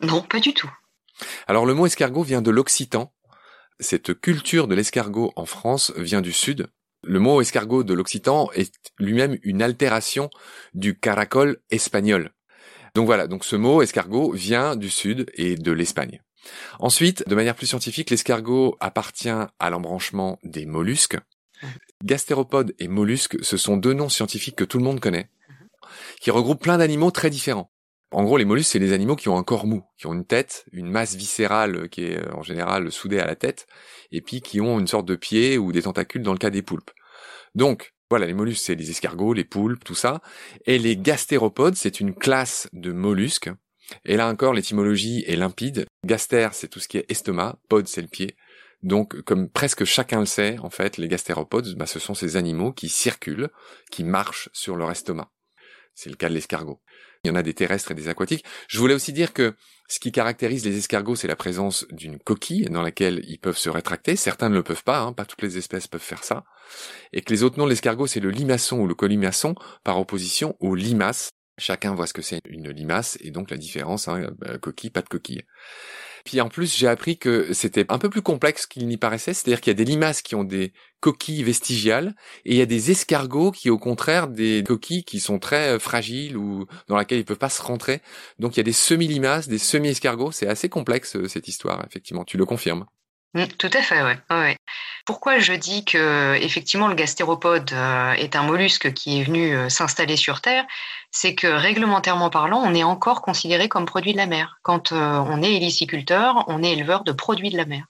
Non, 0.00 0.22
pas 0.22 0.38
du 0.38 0.54
tout. 0.54 0.70
Alors 1.48 1.66
le 1.66 1.74
mot 1.74 1.86
escargot 1.86 2.22
vient 2.22 2.40
de 2.40 2.52
l'occitan. 2.52 3.12
Cette 3.80 4.14
culture 4.20 4.68
de 4.68 4.76
l'escargot 4.76 5.32
en 5.34 5.44
France 5.44 5.92
vient 5.96 6.20
du 6.20 6.32
sud. 6.32 6.68
Le 7.02 7.18
mot 7.18 7.40
escargot 7.40 7.82
de 7.82 7.94
l'occitan 7.94 8.48
est 8.52 8.72
lui-même 9.00 9.38
une 9.42 9.60
altération 9.60 10.30
du 10.72 10.96
caracol 10.96 11.58
espagnol. 11.70 12.30
Donc 12.94 13.06
voilà, 13.06 13.26
donc 13.26 13.44
ce 13.44 13.56
mot 13.56 13.82
escargot 13.82 14.30
vient 14.30 14.76
du 14.76 14.88
sud 14.88 15.32
et 15.34 15.56
de 15.56 15.72
l'Espagne. 15.72 16.22
Ensuite, 16.78 17.28
de 17.28 17.34
manière 17.34 17.56
plus 17.56 17.66
scientifique, 17.66 18.10
l'escargot 18.10 18.76
appartient 18.78 19.28
à 19.28 19.70
l'embranchement 19.70 20.38
des 20.44 20.64
mollusques. 20.64 21.18
Gastéropodes 22.04 22.72
et 22.78 22.86
mollusques, 22.86 23.38
ce 23.42 23.56
sont 23.56 23.78
deux 23.78 23.94
noms 23.94 24.08
scientifiques 24.08 24.54
que 24.54 24.64
tout 24.64 24.78
le 24.78 24.84
monde 24.84 25.00
connaît, 25.00 25.28
qui 26.20 26.30
regroupent 26.30 26.62
plein 26.62 26.78
d'animaux 26.78 27.10
très 27.10 27.30
différents. 27.30 27.72
En 28.12 28.24
gros, 28.24 28.36
les 28.36 28.44
mollusques, 28.44 28.70
c'est 28.72 28.78
les 28.78 28.92
animaux 28.92 29.16
qui 29.16 29.28
ont 29.28 29.36
un 29.36 29.42
corps 29.42 29.66
mou, 29.66 29.82
qui 29.98 30.06
ont 30.06 30.14
une 30.14 30.24
tête, 30.24 30.64
une 30.72 30.88
masse 30.90 31.16
viscérale 31.16 31.88
qui 31.88 32.04
est 32.04 32.30
en 32.32 32.42
général 32.42 32.92
soudée 32.92 33.18
à 33.18 33.26
la 33.26 33.34
tête, 33.34 33.66
et 34.12 34.20
puis 34.20 34.40
qui 34.40 34.60
ont 34.60 34.78
une 34.78 34.86
sorte 34.86 35.06
de 35.06 35.16
pied 35.16 35.58
ou 35.58 35.72
des 35.72 35.82
tentacules 35.82 36.22
dans 36.22 36.32
le 36.32 36.38
cas 36.38 36.50
des 36.50 36.62
poulpes. 36.62 36.92
Donc, 37.54 37.92
voilà, 38.08 38.26
les 38.26 38.34
mollusques, 38.34 38.64
c'est 38.64 38.76
les 38.76 38.90
escargots, 38.90 39.32
les 39.32 39.44
poulpes, 39.44 39.82
tout 39.82 39.96
ça. 39.96 40.20
Et 40.66 40.78
les 40.78 40.96
gastéropodes, 40.96 41.74
c'est 41.74 41.98
une 41.98 42.14
classe 42.14 42.68
de 42.72 42.92
mollusques. 42.92 43.50
Et 44.04 44.16
là 44.16 44.28
encore, 44.28 44.52
l'étymologie 44.52 45.24
est 45.26 45.36
limpide. 45.36 45.86
Gaster, 46.04 46.48
c'est 46.52 46.68
tout 46.68 46.78
ce 46.78 46.88
qui 46.88 46.98
est 46.98 47.10
estomac, 47.10 47.58
pod, 47.68 47.88
c'est 47.88 48.02
le 48.02 48.08
pied. 48.08 48.36
Donc, 48.82 49.20
comme 49.22 49.48
presque 49.48 49.84
chacun 49.84 50.20
le 50.20 50.26
sait, 50.26 50.58
en 50.60 50.70
fait, 50.70 50.96
les 50.98 51.08
gastéropodes, 51.08 51.74
bah, 51.76 51.86
ce 51.86 51.98
sont 51.98 52.14
ces 52.14 52.36
animaux 52.36 52.72
qui 52.72 52.88
circulent, 52.88 53.48
qui 53.90 54.04
marchent 54.04 54.48
sur 54.52 54.76
leur 54.76 54.90
estomac. 54.90 55.30
C'est 55.94 56.10
le 56.10 56.16
cas 56.16 56.28
de 56.28 56.34
l'escargot. 56.34 56.80
Il 57.26 57.30
y 57.30 57.32
en 57.32 57.34
a 57.34 57.42
des 57.42 57.54
terrestres 57.54 57.90
et 57.90 57.94
des 57.94 58.06
aquatiques. 58.06 58.44
Je 58.68 58.78
voulais 58.78 58.94
aussi 58.94 59.12
dire 59.12 59.32
que 59.32 59.56
ce 59.88 59.98
qui 59.98 60.12
caractérise 60.12 60.64
les 60.64 60.78
escargots, 60.78 61.16
c'est 61.16 61.26
la 61.26 61.34
présence 61.34 61.84
d'une 61.90 62.20
coquille 62.20 62.66
dans 62.66 62.82
laquelle 62.82 63.20
ils 63.26 63.40
peuvent 63.40 63.58
se 63.58 63.68
rétracter. 63.68 64.14
Certains 64.14 64.48
ne 64.48 64.54
le 64.54 64.62
peuvent 64.62 64.84
pas, 64.84 65.00
hein, 65.00 65.12
pas 65.12 65.24
toutes 65.24 65.42
les 65.42 65.58
espèces 65.58 65.88
peuvent 65.88 66.00
faire 66.00 66.22
ça. 66.22 66.44
Et 67.12 67.22
que 67.22 67.32
les 67.32 67.42
autres 67.42 67.58
noms 67.58 67.64
de 67.64 67.70
l'escargot, 67.70 68.06
c'est 68.06 68.20
le 68.20 68.30
limaçon 68.30 68.78
ou 68.78 68.86
le 68.86 68.94
colimaçon, 68.94 69.56
par 69.82 69.98
opposition 69.98 70.56
aux 70.60 70.76
limaces. 70.76 71.30
Chacun 71.58 71.94
voit 71.94 72.06
ce 72.06 72.12
que 72.12 72.22
c'est 72.22 72.40
une 72.48 72.70
limace, 72.70 73.18
et 73.20 73.32
donc 73.32 73.50
la 73.50 73.56
différence, 73.56 74.06
hein, 74.06 74.30
euh, 74.46 74.58
coquille, 74.58 74.90
pas 74.90 75.02
de 75.02 75.08
coquille. 75.08 75.42
Puis 76.26 76.40
en 76.40 76.48
plus, 76.48 76.76
j'ai 76.76 76.88
appris 76.88 77.18
que 77.18 77.52
c'était 77.52 77.86
un 77.88 77.98
peu 77.98 78.10
plus 78.10 78.20
complexe 78.20 78.66
qu'il 78.66 78.88
n'y 78.88 78.96
paraissait, 78.96 79.32
c'est-à-dire 79.32 79.60
qu'il 79.60 79.70
y 79.70 79.76
a 79.76 79.84
des 79.84 79.84
limaces 79.84 80.22
qui 80.22 80.34
ont 80.34 80.42
des 80.42 80.72
coquilles 80.98 81.44
vestigiales 81.44 82.16
et 82.44 82.54
il 82.54 82.56
y 82.56 82.62
a 82.62 82.66
des 82.66 82.90
escargots 82.90 83.52
qui 83.52 83.70
au 83.70 83.78
contraire 83.78 84.26
des 84.26 84.64
coquilles 84.66 85.04
qui 85.04 85.20
sont 85.20 85.38
très 85.38 85.76
euh, 85.76 85.78
fragiles 85.78 86.36
ou 86.36 86.66
dans 86.88 86.96
laquelle 86.96 87.20
ils 87.20 87.24
peuvent 87.24 87.38
pas 87.38 87.48
se 87.48 87.62
rentrer. 87.62 88.02
Donc 88.40 88.56
il 88.56 88.58
y 88.58 88.60
a 88.60 88.64
des 88.64 88.72
semi-limaces, 88.72 89.46
des 89.46 89.58
semi-escargots, 89.58 90.32
c'est 90.32 90.48
assez 90.48 90.68
complexe 90.68 91.14
euh, 91.14 91.28
cette 91.28 91.46
histoire 91.46 91.84
effectivement, 91.86 92.24
tu 92.24 92.36
le 92.36 92.44
confirmes. 92.44 92.86
Mm, 93.34 93.46
tout 93.58 93.70
à 93.72 93.82
fait, 93.82 94.02
oui. 94.02 94.54
Pourquoi 95.04 95.38
je 95.38 95.52
dis 95.52 95.84
que 95.84 96.34
effectivement 96.34 96.88
le 96.88 96.94
gastéropode 96.94 97.72
euh, 97.72 98.12
est 98.14 98.34
un 98.34 98.42
mollusque 98.42 98.92
qui 98.92 99.20
est 99.20 99.24
venu 99.24 99.54
euh, 99.54 99.68
s'installer 99.68 100.16
sur 100.16 100.40
Terre, 100.40 100.64
c'est 101.12 101.34
que 101.34 101.46
réglementairement 101.46 102.28
parlant, 102.28 102.62
on 102.64 102.74
est 102.74 102.82
encore 102.82 103.22
considéré 103.22 103.68
comme 103.68 103.86
produit 103.86 104.12
de 104.12 104.16
la 104.16 104.26
mer. 104.26 104.58
Quand 104.62 104.90
euh, 104.90 104.96
on 104.96 105.42
est 105.42 105.54
héliciculteur, 105.54 106.44
on 106.48 106.62
est 106.62 106.72
éleveur 106.72 107.04
de 107.04 107.12
produits 107.12 107.50
de 107.50 107.56
la 107.56 107.66
mer. 107.66 107.86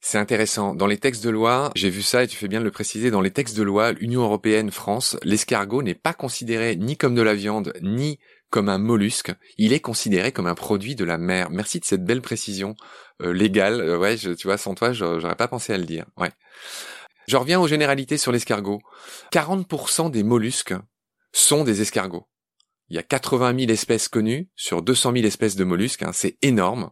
C'est 0.00 0.18
intéressant. 0.18 0.74
Dans 0.74 0.86
les 0.86 0.96
textes 0.96 1.24
de 1.24 1.30
loi, 1.30 1.70
j'ai 1.74 1.90
vu 1.90 2.02
ça 2.02 2.22
et 2.22 2.28
tu 2.28 2.36
fais 2.36 2.48
bien 2.48 2.60
de 2.60 2.64
le 2.64 2.70
préciser, 2.70 3.10
dans 3.10 3.20
les 3.20 3.32
textes 3.32 3.56
de 3.56 3.62
loi, 3.62 3.92
Union 4.00 4.22
européenne, 4.22 4.70
France, 4.70 5.18
l'escargot 5.24 5.82
n'est 5.82 5.94
pas 5.94 6.14
considéré 6.14 6.76
ni 6.76 6.96
comme 6.96 7.14
de 7.14 7.22
la 7.22 7.34
viande, 7.34 7.74
ni 7.82 8.18
comme 8.50 8.68
un 8.68 8.78
mollusque, 8.78 9.32
il 9.58 9.72
est 9.72 9.80
considéré 9.80 10.32
comme 10.32 10.46
un 10.46 10.54
produit 10.54 10.94
de 10.94 11.04
la 11.04 11.18
mer. 11.18 11.50
Merci 11.50 11.80
de 11.80 11.84
cette 11.84 12.04
belle 12.04 12.22
précision 12.22 12.76
euh, 13.22 13.32
légale. 13.32 13.80
Euh, 13.80 13.98
ouais, 13.98 14.16
tu 14.16 14.46
vois, 14.46 14.58
sans 14.58 14.74
toi, 14.74 14.92
j'aurais 14.92 15.36
pas 15.36 15.48
pensé 15.48 15.72
à 15.72 15.78
le 15.78 15.84
dire. 15.84 16.06
Ouais. 16.16 16.30
Je 17.26 17.36
reviens 17.36 17.60
aux 17.60 17.68
généralités 17.68 18.16
sur 18.16 18.32
l'escargot. 18.32 18.80
40% 19.32 20.10
des 20.10 20.22
mollusques 20.22 20.74
sont 21.32 21.64
des 21.64 21.82
escargots. 21.82 22.26
Il 22.88 22.96
y 22.96 22.98
a 22.98 23.02
80 23.02 23.58
000 23.58 23.70
espèces 23.70 24.08
connues 24.08 24.48
sur 24.56 24.80
200 24.80 25.12
000 25.12 25.26
espèces 25.26 25.56
de 25.56 25.64
mollusques. 25.64 26.02
Hein, 26.02 26.12
c'est 26.14 26.38
énorme. 26.40 26.90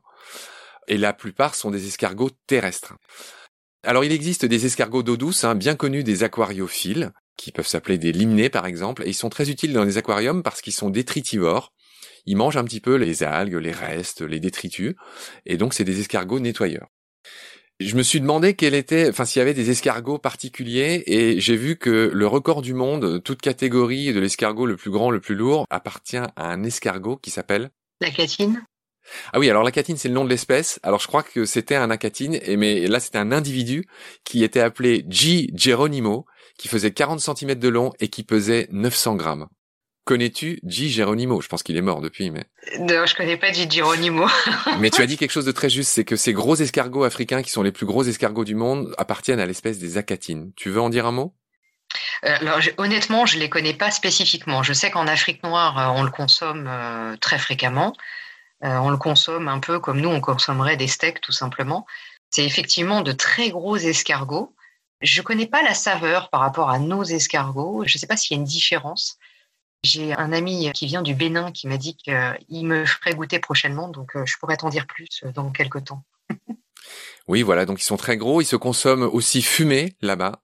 Et 0.88 0.98
la 0.98 1.14
plupart 1.14 1.54
sont 1.54 1.70
des 1.70 1.86
escargots 1.86 2.30
terrestres. 2.46 2.94
Alors 3.82 4.04
il 4.04 4.12
existe 4.12 4.44
des 4.44 4.66
escargots 4.66 5.02
d'eau 5.02 5.16
douce, 5.16 5.44
hein, 5.44 5.54
bien 5.54 5.76
connus 5.76 6.04
des 6.04 6.22
aquariophiles, 6.22 7.12
qui 7.36 7.52
peuvent 7.52 7.66
s'appeler 7.66 7.98
des 7.98 8.12
limnés 8.12 8.50
par 8.50 8.66
exemple, 8.66 9.02
et 9.04 9.08
ils 9.08 9.14
sont 9.14 9.28
très 9.28 9.50
utiles 9.50 9.72
dans 9.72 9.84
les 9.84 9.98
aquariums 9.98 10.42
parce 10.42 10.62
qu'ils 10.62 10.72
sont 10.72 10.90
détritivores. 10.90 11.72
Ils 12.26 12.36
mangent 12.36 12.56
un 12.56 12.64
petit 12.64 12.80
peu 12.80 12.96
les 12.96 13.22
algues, 13.22 13.54
les 13.54 13.72
restes, 13.72 14.22
les 14.22 14.40
détritus, 14.40 14.94
et 15.44 15.56
donc 15.56 15.74
c'est 15.74 15.84
des 15.84 16.00
escargots 16.00 16.40
nettoyeurs. 16.40 16.88
Je 17.78 17.94
me 17.94 18.02
suis 18.02 18.20
demandé 18.20 18.54
quel 18.54 18.74
était, 18.74 19.10
enfin 19.10 19.26
s'il 19.26 19.38
y 19.40 19.42
avait 19.42 19.54
des 19.54 19.70
escargots 19.70 20.18
particuliers, 20.18 21.02
et 21.06 21.38
j'ai 21.40 21.56
vu 21.56 21.76
que 21.76 22.10
le 22.12 22.26
record 22.26 22.62
du 22.62 22.72
monde, 22.72 23.22
toute 23.22 23.42
catégorie 23.42 24.14
de 24.14 24.18
l'escargot 24.18 24.66
le 24.66 24.76
plus 24.76 24.90
grand, 24.90 25.10
le 25.10 25.20
plus 25.20 25.34
lourd, 25.34 25.66
appartient 25.68 26.16
à 26.16 26.32
un 26.36 26.64
escargot 26.64 27.16
qui 27.16 27.30
s'appelle 27.30 27.70
la 28.00 28.10
catine. 28.10 28.64
Ah 29.32 29.38
oui, 29.38 29.48
alors 29.50 29.62
l'acatine 29.62 29.96
c'est 29.96 30.08
le 30.08 30.14
nom 30.14 30.24
de 30.24 30.30
l'espèce. 30.30 30.80
Alors 30.82 31.00
je 31.00 31.06
crois 31.06 31.22
que 31.22 31.44
c'était 31.44 31.76
un 31.76 31.90
acatine, 31.90 32.38
et 32.42 32.56
mais 32.56 32.86
là 32.86 32.98
c'était 32.98 33.18
un 33.18 33.30
individu 33.30 33.86
qui 34.24 34.42
était 34.42 34.60
appelé 34.60 35.04
G. 35.08 35.50
Geronimo 35.54 36.26
qui 36.58 36.68
faisait 36.68 36.92
40 36.92 37.20
cm 37.20 37.54
de 37.54 37.68
long 37.68 37.92
et 38.00 38.08
qui 38.08 38.22
pesait 38.22 38.68
900 38.70 39.16
grammes. 39.16 39.48
Connais-tu 40.04 40.60
G. 40.64 40.88
Geronimo? 40.88 41.40
Je 41.40 41.48
pense 41.48 41.64
qu'il 41.64 41.76
est 41.76 41.82
mort 41.82 42.00
depuis, 42.00 42.30
mais... 42.30 42.44
Non, 42.78 43.06
je 43.06 43.14
connais 43.16 43.36
pas 43.36 43.52
G. 43.52 43.68
Geronimo. 43.68 44.28
mais 44.78 44.90
tu 44.90 45.02
as 45.02 45.06
dit 45.06 45.16
quelque 45.16 45.32
chose 45.32 45.44
de 45.44 45.52
très 45.52 45.68
juste, 45.68 45.90
c'est 45.90 46.04
que 46.04 46.14
ces 46.14 46.32
gros 46.32 46.54
escargots 46.54 47.02
africains, 47.02 47.42
qui 47.42 47.50
sont 47.50 47.64
les 47.64 47.72
plus 47.72 47.86
gros 47.86 48.04
escargots 48.04 48.44
du 48.44 48.54
monde, 48.54 48.94
appartiennent 48.98 49.40
à 49.40 49.46
l'espèce 49.46 49.80
des 49.80 49.98
acatines. 49.98 50.52
Tu 50.56 50.70
veux 50.70 50.80
en 50.80 50.90
dire 50.90 51.06
un 51.06 51.12
mot? 51.12 51.34
Euh, 52.24 52.60
honnêtement, 52.78 53.26
je 53.26 53.38
les 53.38 53.48
connais 53.48 53.74
pas 53.74 53.90
spécifiquement. 53.90 54.62
Je 54.62 54.72
sais 54.72 54.90
qu'en 54.90 55.06
Afrique 55.06 55.42
noire, 55.42 55.78
euh, 55.78 55.98
on 55.98 56.02
le 56.02 56.10
consomme 56.10 56.66
euh, 56.68 57.16
très 57.16 57.38
fréquemment. 57.38 57.92
on 58.62 58.90
le 58.90 58.96
consomme 58.96 59.48
un 59.48 59.60
peu 59.60 59.78
comme 59.80 60.00
nous, 60.00 60.08
on 60.08 60.20
consommerait 60.20 60.76
des 60.76 60.88
steaks 60.88 61.20
tout 61.20 61.32
simplement. 61.32 61.86
C'est 62.30 62.44
effectivement 62.44 63.02
de 63.02 63.12
très 63.12 63.50
gros 63.50 63.76
escargots. 63.76 64.54
Je 65.00 65.20
ne 65.20 65.24
connais 65.24 65.46
pas 65.46 65.62
la 65.62 65.74
saveur 65.74 66.30
par 66.30 66.40
rapport 66.40 66.70
à 66.70 66.78
nos 66.78 67.04
escargots. 67.04 67.84
Je 67.86 67.96
ne 67.96 67.98
sais 67.98 68.06
pas 68.06 68.16
s'il 68.16 68.36
y 68.36 68.38
a 68.38 68.40
une 68.40 68.46
différence. 68.46 69.18
J'ai 69.82 70.14
un 70.14 70.32
ami 70.32 70.70
qui 70.72 70.86
vient 70.86 71.02
du 71.02 71.14
Bénin 71.14 71.52
qui 71.52 71.68
m'a 71.68 71.76
dit 71.76 71.96
qu'il 71.96 72.66
me 72.66 72.84
ferait 72.84 73.14
goûter 73.14 73.38
prochainement, 73.38 73.88
donc 73.88 74.12
je 74.24 74.34
pourrais 74.38 74.56
t'en 74.56 74.68
dire 74.68 74.86
plus 74.86 75.22
dans 75.34 75.50
quelques 75.50 75.84
temps. 75.84 76.02
oui, 77.28 77.42
voilà, 77.42 77.66
donc 77.66 77.80
ils 77.80 77.84
sont 77.84 77.96
très 77.96 78.16
gros, 78.16 78.40
ils 78.40 78.46
se 78.46 78.56
consomment 78.56 79.04
aussi 79.04 79.42
fumés 79.42 79.94
là-bas. 80.00 80.42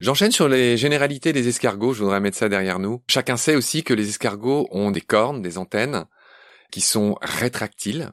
J'enchaîne 0.00 0.32
sur 0.32 0.48
les 0.48 0.76
généralités 0.76 1.32
des 1.32 1.48
escargots, 1.48 1.92
je 1.92 2.02
voudrais 2.02 2.20
mettre 2.20 2.36
ça 2.36 2.48
derrière 2.48 2.78
nous. 2.78 3.04
Chacun 3.08 3.36
sait 3.36 3.54
aussi 3.54 3.84
que 3.84 3.94
les 3.94 4.08
escargots 4.08 4.66
ont 4.70 4.90
des 4.90 5.00
cornes, 5.00 5.42
des 5.42 5.58
antennes, 5.58 6.06
qui 6.72 6.80
sont 6.80 7.16
rétractiles. 7.20 8.10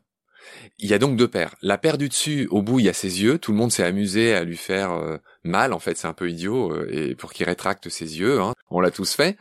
Il 0.77 0.89
y 0.89 0.93
a 0.93 0.99
donc 0.99 1.15
deux 1.17 1.27
paires. 1.27 1.55
La 1.61 1.77
paire 1.77 1.97
du 1.97 2.09
dessus, 2.09 2.47
au 2.51 2.61
bout, 2.61 2.79
il 2.79 2.85
y 2.85 2.89
a 2.89 2.93
ses 2.93 3.21
yeux. 3.21 3.37
Tout 3.37 3.51
le 3.51 3.57
monde 3.57 3.71
s'est 3.71 3.83
amusé 3.83 4.33
à 4.33 4.43
lui 4.43 4.57
faire 4.57 4.91
euh, 4.91 5.17
mal. 5.43 5.73
En 5.73 5.79
fait, 5.79 5.97
c'est 5.97 6.07
un 6.07 6.13
peu 6.13 6.29
idiot. 6.29 6.73
Euh, 6.73 6.87
et 6.91 7.15
pour 7.15 7.33
qu'il 7.33 7.45
rétracte 7.45 7.89
ses 7.89 8.19
yeux, 8.19 8.39
hein. 8.39 8.53
on 8.69 8.79
l'a 8.79 8.91
tous 8.91 9.13
fait. 9.13 9.37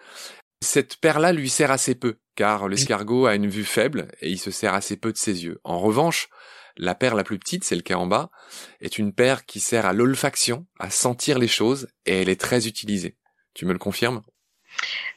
Cette 0.60 0.96
paire-là 0.96 1.32
lui 1.32 1.48
sert 1.48 1.70
assez 1.70 1.94
peu, 1.94 2.16
car 2.34 2.68
l'escargot 2.68 3.26
a 3.26 3.36
une 3.36 3.46
vue 3.46 3.64
faible 3.64 4.08
et 4.20 4.28
il 4.28 4.38
se 4.38 4.50
sert 4.50 4.74
assez 4.74 4.96
peu 4.96 5.12
de 5.12 5.16
ses 5.16 5.44
yeux. 5.44 5.60
En 5.62 5.78
revanche, 5.78 6.28
la 6.76 6.94
paire 6.94 7.14
la 7.14 7.24
plus 7.24 7.38
petite, 7.38 7.64
celle 7.64 7.82
qui 7.82 7.92
est 7.92 7.96
en 7.96 8.06
bas, 8.06 8.30
est 8.80 8.98
une 8.98 9.12
paire 9.12 9.46
qui 9.46 9.60
sert 9.60 9.86
à 9.86 9.92
l'olfaction, 9.92 10.66
à 10.78 10.90
sentir 10.90 11.38
les 11.38 11.48
choses, 11.48 11.88
et 12.06 12.22
elle 12.22 12.28
est 12.28 12.40
très 12.40 12.66
utilisée. 12.66 13.16
Tu 13.54 13.66
me 13.66 13.72
le 13.72 13.78
confirmes? 13.78 14.22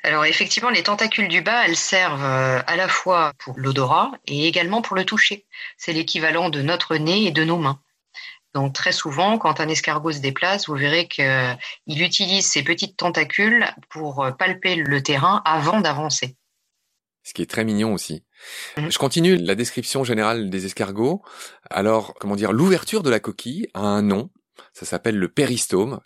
Alors 0.04 0.26
effectivement, 0.26 0.70
les 0.70 0.84
tentacules 0.84 1.28
du 1.28 1.42
bas, 1.42 1.66
elles 1.66 1.78
servent 1.78 2.24
euh, 2.24 2.62
à 2.66 2.76
la 2.76 2.88
fois 2.88 3.34
pour 3.38 3.58
l'odorat 3.58 4.12
et 4.26 4.48
également 4.48 4.82
pour 4.82 4.96
le 4.96 5.06
toucher. 5.06 5.46
C'est 5.78 5.94
l'équivalent 5.94 6.50
de 6.50 6.62
notre 6.62 6.96
nez 6.96 7.26
et 7.26 7.32
de 7.32 7.44
nos 7.44 7.58
mains. 7.58 7.80
Donc 8.54 8.74
très 8.74 8.92
souvent, 8.92 9.38
quand 9.38 9.60
un 9.60 9.70
escargot 9.70 10.12
se 10.12 10.20
déplace, 10.20 10.68
vous 10.68 10.76
verrez 10.76 11.08
qu'il 11.08 11.58
utilise 11.88 12.46
ses 12.46 12.64
petites 12.64 12.98
tentacules 12.98 13.66
pour 13.90 14.28
palper 14.38 14.76
le 14.76 15.02
terrain 15.02 15.42
avant 15.46 15.80
d'avancer. 15.80 16.36
Ce 17.24 17.34
qui 17.34 17.42
est 17.42 17.50
très 17.50 17.64
mignon 17.64 17.94
aussi. 17.94 18.24
Mhm. 18.78 18.92
Je 18.92 18.98
continue 18.98 19.38
la 19.38 19.56
description 19.56 20.04
générale 20.04 20.50
des 20.50 20.66
escargots. 20.66 21.22
Alors, 21.70 22.16
comment 22.20 22.36
dire, 22.36 22.52
l'ouverture 22.52 23.04
de 23.04 23.10
la 23.10 23.20
coquille 23.20 23.68
a 23.74 23.82
un 23.82 24.02
nom. 24.02 24.30
Ça 24.74 24.86
s'appelle 24.86 25.18
le 25.18 25.30
péristome. 25.30 26.00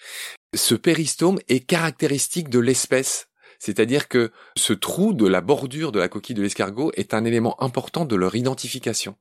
Ce 0.53 0.75
péristome 0.75 1.39
est 1.47 1.62
caractéristique 1.62 2.50
de 2.50 2.59
l'espèce. 2.59 3.27
C'est-à-dire 3.65 4.07
que 4.07 4.31
ce 4.55 4.74
trou 4.74 5.13
de 5.13 5.27
la 5.27 5.41
bordure 5.41 5.91
de 5.91 5.98
la 5.98 6.07
coquille 6.07 6.36
de 6.36 6.43
l'escargot 6.43 6.91
est 6.93 7.15
un 7.15 7.25
élément 7.25 7.60
important 7.63 8.05
de 8.05 8.15
leur 8.15 8.36
identification. 8.36 9.15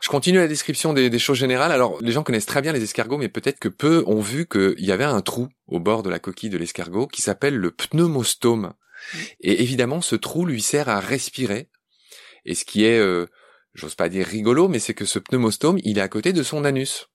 Je 0.00 0.08
continue 0.08 0.38
la 0.38 0.46
description 0.46 0.92
des, 0.92 1.18
choses 1.18 1.38
générales. 1.38 1.72
Alors, 1.72 2.00
les 2.00 2.12
gens 2.12 2.22
connaissent 2.22 2.46
très 2.46 2.62
bien 2.62 2.72
les 2.72 2.84
escargots, 2.84 3.18
mais 3.18 3.28
peut-être 3.28 3.58
que 3.58 3.68
peu 3.68 4.04
ont 4.06 4.20
vu 4.20 4.46
qu'il 4.46 4.76
y 4.78 4.92
avait 4.92 5.02
un 5.02 5.20
trou 5.20 5.48
au 5.66 5.80
bord 5.80 6.04
de 6.04 6.10
la 6.10 6.20
coquille 6.20 6.48
de 6.48 6.58
l'escargot 6.58 7.08
qui 7.08 7.22
s'appelle 7.22 7.56
le 7.56 7.72
pneumostome. 7.72 8.72
Et 9.40 9.62
évidemment, 9.62 10.00
ce 10.00 10.14
trou 10.14 10.46
lui 10.46 10.62
sert 10.62 10.88
à 10.88 11.00
respirer 11.00 11.68
et 12.44 12.54
ce 12.54 12.64
qui 12.64 12.84
est, 12.84 13.00
euh, 13.00 13.26
j'ose 13.74 13.96
pas 13.96 14.08
dire 14.08 14.28
rigolo, 14.28 14.68
mais 14.68 14.78
c'est 14.78 14.94
que 14.94 15.04
ce 15.04 15.18
pneumostome, 15.18 15.80
il 15.82 15.98
est 15.98 16.02
à 16.02 16.08
côté 16.08 16.32
de 16.32 16.44
son 16.44 16.64
anus. 16.64 17.08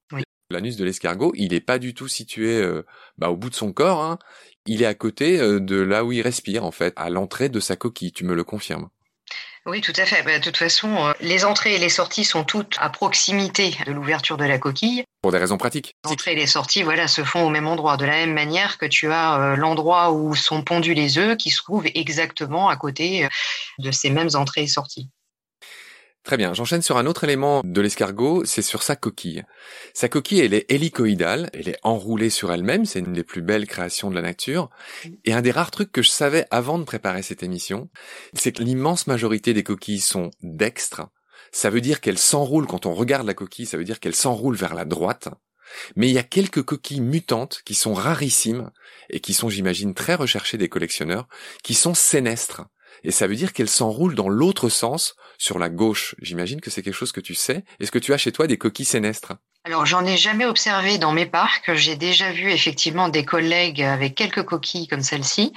L'anus 0.52 0.76
de 0.76 0.86
l'escargot, 0.86 1.32
il 1.36 1.54
n'est 1.54 1.62
pas 1.62 1.80
du 1.80 1.96
tout 1.96 2.08
situé 2.08 2.62
euh, 2.62 2.84
bah, 3.18 3.30
au 3.30 3.38
bout 3.38 3.50
de 3.50 3.56
son 3.56 3.74
corps. 3.74 4.04
Hein. 4.04 4.20
Il 4.66 4.82
est 4.82 4.86
à 4.86 4.94
côté 4.94 5.40
euh, 5.40 5.60
de 5.60 5.80
là 5.80 6.04
où 6.04 6.12
il 6.12 6.22
respire, 6.22 6.66
en 6.66 6.72
fait, 6.72 6.94
à 6.96 7.10
l'entrée 7.10 7.50
de 7.50 7.60
sa 7.60 7.76
coquille. 7.76 8.12
Tu 8.12 8.24
me 8.24 8.36
le 8.36 8.44
confirmes 8.44 8.90
oui, 9.68 9.82
tout 9.82 9.94
à 9.96 10.06
fait. 10.06 10.22
Bah, 10.22 10.38
de 10.38 10.44
toute 10.44 10.58
façon, 10.58 11.12
les 11.22 11.44
entrées 11.44 11.74
et 11.74 11.80
les 11.80 11.90
sorties 11.90 12.24
sont 12.24 12.44
toutes 12.44 12.76
à 12.78 12.92
proximité 12.92 13.76
de 13.88 13.94
l'ouverture 13.94 14.38
de 14.38 14.46
la 14.46 14.60
coquille. 14.60 15.04
Pour 15.24 15.32
des 15.32 15.40
raisons 15.40 15.58
pratiques. 15.58 15.96
Les 16.06 16.12
entrées 16.12 16.34
et 16.34 16.36
les 16.36 16.46
sorties, 16.46 16.84
voilà, 16.84 17.08
se 17.08 17.24
font 17.24 17.48
au 17.48 17.50
même 17.50 17.66
endroit, 17.66 17.98
de 17.98 18.06
la 18.06 18.12
même 18.12 18.34
manière 18.34 18.78
que 18.78 18.86
tu 18.86 19.12
as 19.12 19.56
l'endroit 19.56 20.12
où 20.12 20.36
sont 20.36 20.62
pondus 20.62 20.94
les 20.94 21.18
œufs 21.18 21.36
qui 21.36 21.50
se 21.50 21.64
trouve 21.64 21.88
exactement 21.96 22.70
à 22.70 22.76
côté 22.76 23.28
de 23.80 23.90
ces 23.90 24.12
mêmes 24.12 24.30
entrées 24.36 24.62
et 24.62 24.68
sorties. 24.68 25.10
Très 26.26 26.38
bien, 26.38 26.56
j'enchaîne 26.56 26.82
sur 26.82 26.98
un 26.98 27.06
autre 27.06 27.24
élément 27.24 27.62
de 27.64 27.82
l'escargot, 27.82 28.46
c'est 28.46 28.64
sur 28.64 28.82
sa 28.82 28.96
coquille. 28.96 29.44
Sa 29.94 30.10
coquille, 30.10 30.40
elle 30.40 30.56
est 30.56 30.66
hélicoïdale, 30.72 31.52
elle 31.54 31.70
est 31.70 31.78
enroulée 31.84 32.32
sur 32.32 32.52
elle-même, 32.52 32.86
c'est 32.86 32.98
une 32.98 33.14
des 33.14 33.24
plus 33.24 33.44
belles 33.44 33.68
créations 33.68 34.10
de 34.10 34.16
la 34.16 34.24
nature. 34.24 34.72
Et 35.26 35.34
un 35.34 35.44
des 35.44 35.52
rares 35.52 35.70
trucs 35.70 35.92
que 35.92 36.02
je 36.02 36.10
savais 36.10 36.48
avant 36.50 36.80
de 36.80 36.84
préparer 36.84 37.22
cette 37.22 37.44
émission, 37.44 37.92
c'est 38.34 38.54
que 38.54 38.64
l'immense 38.64 39.06
majorité 39.06 39.54
des 39.54 39.62
coquilles 39.62 40.00
sont 40.00 40.32
dextres. 40.42 41.04
Ça 41.52 41.70
veut 41.70 41.80
dire 41.80 42.02
qu'elles 42.02 42.18
s'enroulent, 42.18 42.66
quand 42.66 42.88
on 42.88 42.96
regarde 42.96 43.28
la 43.28 43.36
coquille, 43.36 43.68
ça 43.68 43.78
veut 43.78 43.84
dire 43.84 44.00
qu'elles 44.00 44.16
s'enroulent 44.16 44.56
vers 44.56 44.74
la 44.74 44.86
droite. 44.86 45.30
Mais 45.96 46.08
il 46.10 46.14
y 46.14 46.18
a 46.18 46.24
quelques 46.24 46.64
coquilles 46.64 47.02
mutantes 47.02 47.62
qui 47.66 47.76
sont 47.76 47.94
rarissimes 47.94 48.72
et 49.12 49.20
qui 49.20 49.36
sont, 49.36 49.50
j'imagine, 49.50 49.94
très 49.94 50.16
recherchées 50.16 50.58
des 50.58 50.70
collectionneurs, 50.70 51.28
qui 51.62 51.76
sont 51.76 51.94
sénestres 51.94 52.64
et 53.06 53.12
ça 53.12 53.28
veut 53.28 53.36
dire 53.36 53.54
qu'elle 53.54 53.70
s'enroule 53.70 54.16
dans 54.16 54.30
l'autre 54.30 54.70
sens, 54.70 55.16
sur 55.38 55.60
la 55.60 55.70
gauche. 55.70 56.16
J'imagine 56.22 56.62
que 56.62 56.70
c'est 56.70 56.82
quelque 56.82 56.94
chose 56.94 57.12
que 57.12 57.22
tu 57.22 57.36
sais. 57.36 57.64
Est-ce 57.80 57.92
que 57.92 58.00
tu 58.00 58.14
as 58.14 58.18
chez 58.18 58.32
toi 58.32 58.48
des 58.48 58.58
coquilles 58.58 58.86
sénestres? 58.86 59.34
Alors, 59.64 59.86
j'en 59.86 60.06
ai 60.06 60.18
jamais 60.18 60.46
observé 60.46 60.98
dans 60.98 61.12
mes 61.12 61.26
parcs. 61.26 61.74
J'ai 61.74 61.96
déjà 61.96 62.32
vu 62.32 62.52
effectivement 62.52 63.10
des 63.10 63.26
collègues 63.26 63.82
avec 63.82 64.16
quelques 64.16 64.44
coquilles 64.44 64.88
comme 64.88 65.02
celle-ci. 65.02 65.54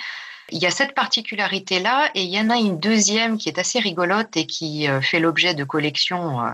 Il 0.51 0.59
y 0.59 0.67
a 0.67 0.71
cette 0.71 0.95
particularité-là 0.95 2.11
et 2.15 2.23
il 2.23 2.31
y 2.31 2.41
en 2.41 2.49
a 2.49 2.57
une 2.57 2.79
deuxième 2.79 3.37
qui 3.37 3.51
est 3.51 3.59
assez 3.59 3.79
rigolote 3.79 4.35
et 4.37 4.47
qui 4.47 4.89
euh, 4.89 5.03
fait 5.03 5.21
l'objet 5.21 5.55
de 5.55 5.63
collections 5.63 6.41
euh, 6.41 6.51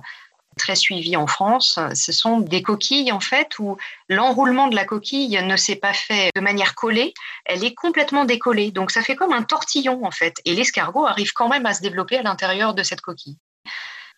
très 0.56 0.76
suivi 0.76 1.16
en 1.16 1.26
France, 1.26 1.78
ce 1.94 2.12
sont 2.12 2.40
des 2.40 2.62
coquilles 2.62 3.12
en 3.12 3.20
fait 3.20 3.58
où 3.58 3.76
l'enroulement 4.08 4.68
de 4.68 4.76
la 4.76 4.84
coquille 4.84 5.40
ne 5.42 5.56
s'est 5.56 5.76
pas 5.76 5.92
fait 5.92 6.30
de 6.34 6.40
manière 6.40 6.74
collée, 6.74 7.14
elle 7.44 7.64
est 7.64 7.74
complètement 7.74 8.24
décollée. 8.24 8.70
Donc 8.70 8.90
ça 8.90 9.02
fait 9.02 9.16
comme 9.16 9.32
un 9.32 9.42
tortillon 9.42 10.04
en 10.04 10.10
fait. 10.10 10.40
Et 10.44 10.54
l'escargot 10.54 11.06
arrive 11.06 11.32
quand 11.32 11.48
même 11.48 11.66
à 11.66 11.74
se 11.74 11.82
développer 11.82 12.18
à 12.18 12.22
l'intérieur 12.22 12.74
de 12.74 12.82
cette 12.82 13.00
coquille. 13.00 13.38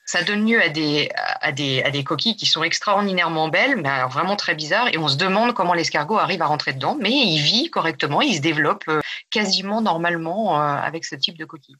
Ça 0.09 0.23
donne 0.23 0.49
lieu 0.49 0.63
à 0.63 0.69
des, 0.69 1.11
à, 1.17 1.51
des, 1.51 1.83
à 1.83 1.91
des 1.91 2.05
coquilles 2.05 2.37
qui 2.37 2.47
sont 2.47 2.63
extraordinairement 2.63 3.49
belles, 3.49 3.75
mais 3.77 4.05
vraiment 4.09 4.37
très 4.37 4.55
bizarres. 4.55 4.89
Et 4.93 4.99
on 4.99 5.09
se 5.09 5.17
demande 5.17 5.53
comment 5.53 5.75
l'escargot 5.75 6.17
arrive 6.17 6.43
à 6.43 6.47
rentrer 6.47 6.73
dedans, 6.73 6.97
mais 7.01 7.11
il 7.11 7.39
vit 7.39 7.71
correctement, 7.71 8.23
il 8.23 8.37
se 8.37 8.41
développe 8.41 8.85
euh, 8.87 9.01
quasiment 9.31 9.81
normalement 9.81 10.61
euh, 10.63 10.77
avec 10.77 11.05
ce 11.05 11.17
type 11.17 11.37
de 11.37 11.45
coquille. 11.45 11.77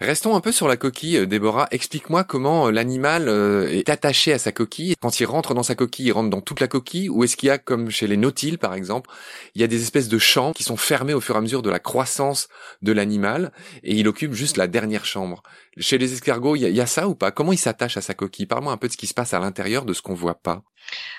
Restons 0.00 0.34
un 0.36 0.40
peu 0.40 0.52
sur 0.52 0.68
la 0.68 0.76
coquille, 0.76 1.18
euh, 1.18 1.26
Déborah. 1.26 1.68
Explique-moi 1.70 2.24
comment 2.24 2.66
euh, 2.66 2.70
l'animal 2.70 3.28
euh, 3.28 3.68
est 3.70 3.88
attaché 3.88 4.32
à 4.32 4.38
sa 4.38 4.52
coquille. 4.52 4.94
Quand 5.00 5.20
il 5.20 5.26
rentre 5.26 5.54
dans 5.54 5.62
sa 5.62 5.74
coquille, 5.74 6.06
il 6.06 6.12
rentre 6.12 6.30
dans 6.30 6.40
toute 6.40 6.60
la 6.60 6.68
coquille 6.68 7.08
ou 7.08 7.24
est-ce 7.24 7.36
qu'il 7.36 7.48
y 7.48 7.50
a, 7.50 7.58
comme 7.58 7.90
chez 7.90 8.06
les 8.06 8.16
nautiles 8.16 8.58
par 8.58 8.74
exemple, 8.74 9.10
il 9.54 9.60
y 9.60 9.64
a 9.64 9.66
des 9.66 9.82
espèces 9.82 10.08
de 10.08 10.18
champs 10.18 10.52
qui 10.52 10.62
sont 10.62 10.76
fermés 10.76 11.14
au 11.14 11.20
fur 11.20 11.34
et 11.34 11.38
à 11.38 11.40
mesure 11.40 11.62
de 11.62 11.70
la 11.70 11.78
croissance 11.78 12.48
de 12.82 12.92
l'animal 12.92 13.52
et 13.82 13.94
il 13.94 14.08
occupe 14.08 14.32
juste 14.32 14.56
la 14.56 14.66
dernière 14.66 15.04
chambre. 15.04 15.42
Chez 15.78 15.98
les 15.98 16.12
escargots, 16.12 16.56
il 16.56 16.62
y 16.62 16.80
a, 16.80 16.86
ça 16.86 17.08
ou 17.08 17.14
pas? 17.14 17.30
Comment 17.30 17.52
il 17.52 17.58
s'attache 17.58 17.96
à 17.96 18.00
sa 18.00 18.14
coquille? 18.14 18.46
Parle-moi 18.46 18.72
un 18.72 18.76
peu 18.76 18.88
de 18.88 18.92
ce 18.92 18.96
qui 18.96 19.06
se 19.06 19.14
passe 19.14 19.34
à 19.34 19.38
l'intérieur 19.38 19.84
de 19.84 19.92
ce 19.92 20.02
qu'on 20.02 20.14
voit 20.14 20.34
pas. 20.34 20.62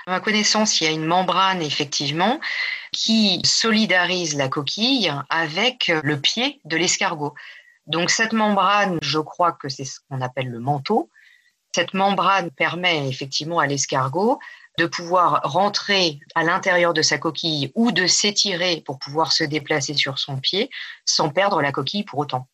À 0.05 0.11
ma 0.11 0.19
connaissance, 0.19 0.81
il 0.81 0.83
y 0.83 0.87
a 0.87 0.91
une 0.91 1.05
membrane 1.05 1.61
effectivement 1.61 2.39
qui 2.91 3.41
solidarise 3.45 4.35
la 4.35 4.49
coquille 4.49 5.13
avec 5.29 5.91
le 6.03 6.19
pied 6.19 6.59
de 6.65 6.75
l'escargot. 6.75 7.33
Donc 7.91 8.09
cette 8.09 8.31
membrane, 8.31 8.99
je 9.01 9.19
crois 9.19 9.51
que 9.51 9.67
c'est 9.67 9.83
ce 9.83 9.99
qu'on 10.09 10.21
appelle 10.21 10.47
le 10.47 10.59
manteau. 10.59 11.09
Cette 11.75 11.93
membrane 11.93 12.49
permet 12.49 13.09
effectivement 13.09 13.59
à 13.59 13.67
l'escargot 13.67 14.39
de 14.77 14.85
pouvoir 14.85 15.41
rentrer 15.43 16.19
à 16.33 16.43
l'intérieur 16.43 16.93
de 16.93 17.01
sa 17.01 17.17
coquille 17.17 17.69
ou 17.75 17.91
de 17.91 18.07
s'étirer 18.07 18.81
pour 18.85 18.97
pouvoir 18.97 19.33
se 19.33 19.43
déplacer 19.43 19.93
sur 19.93 20.19
son 20.19 20.37
pied 20.37 20.69
sans 21.03 21.29
perdre 21.29 21.61
la 21.61 21.73
coquille 21.73 22.05
pour 22.05 22.19
autant. 22.19 22.47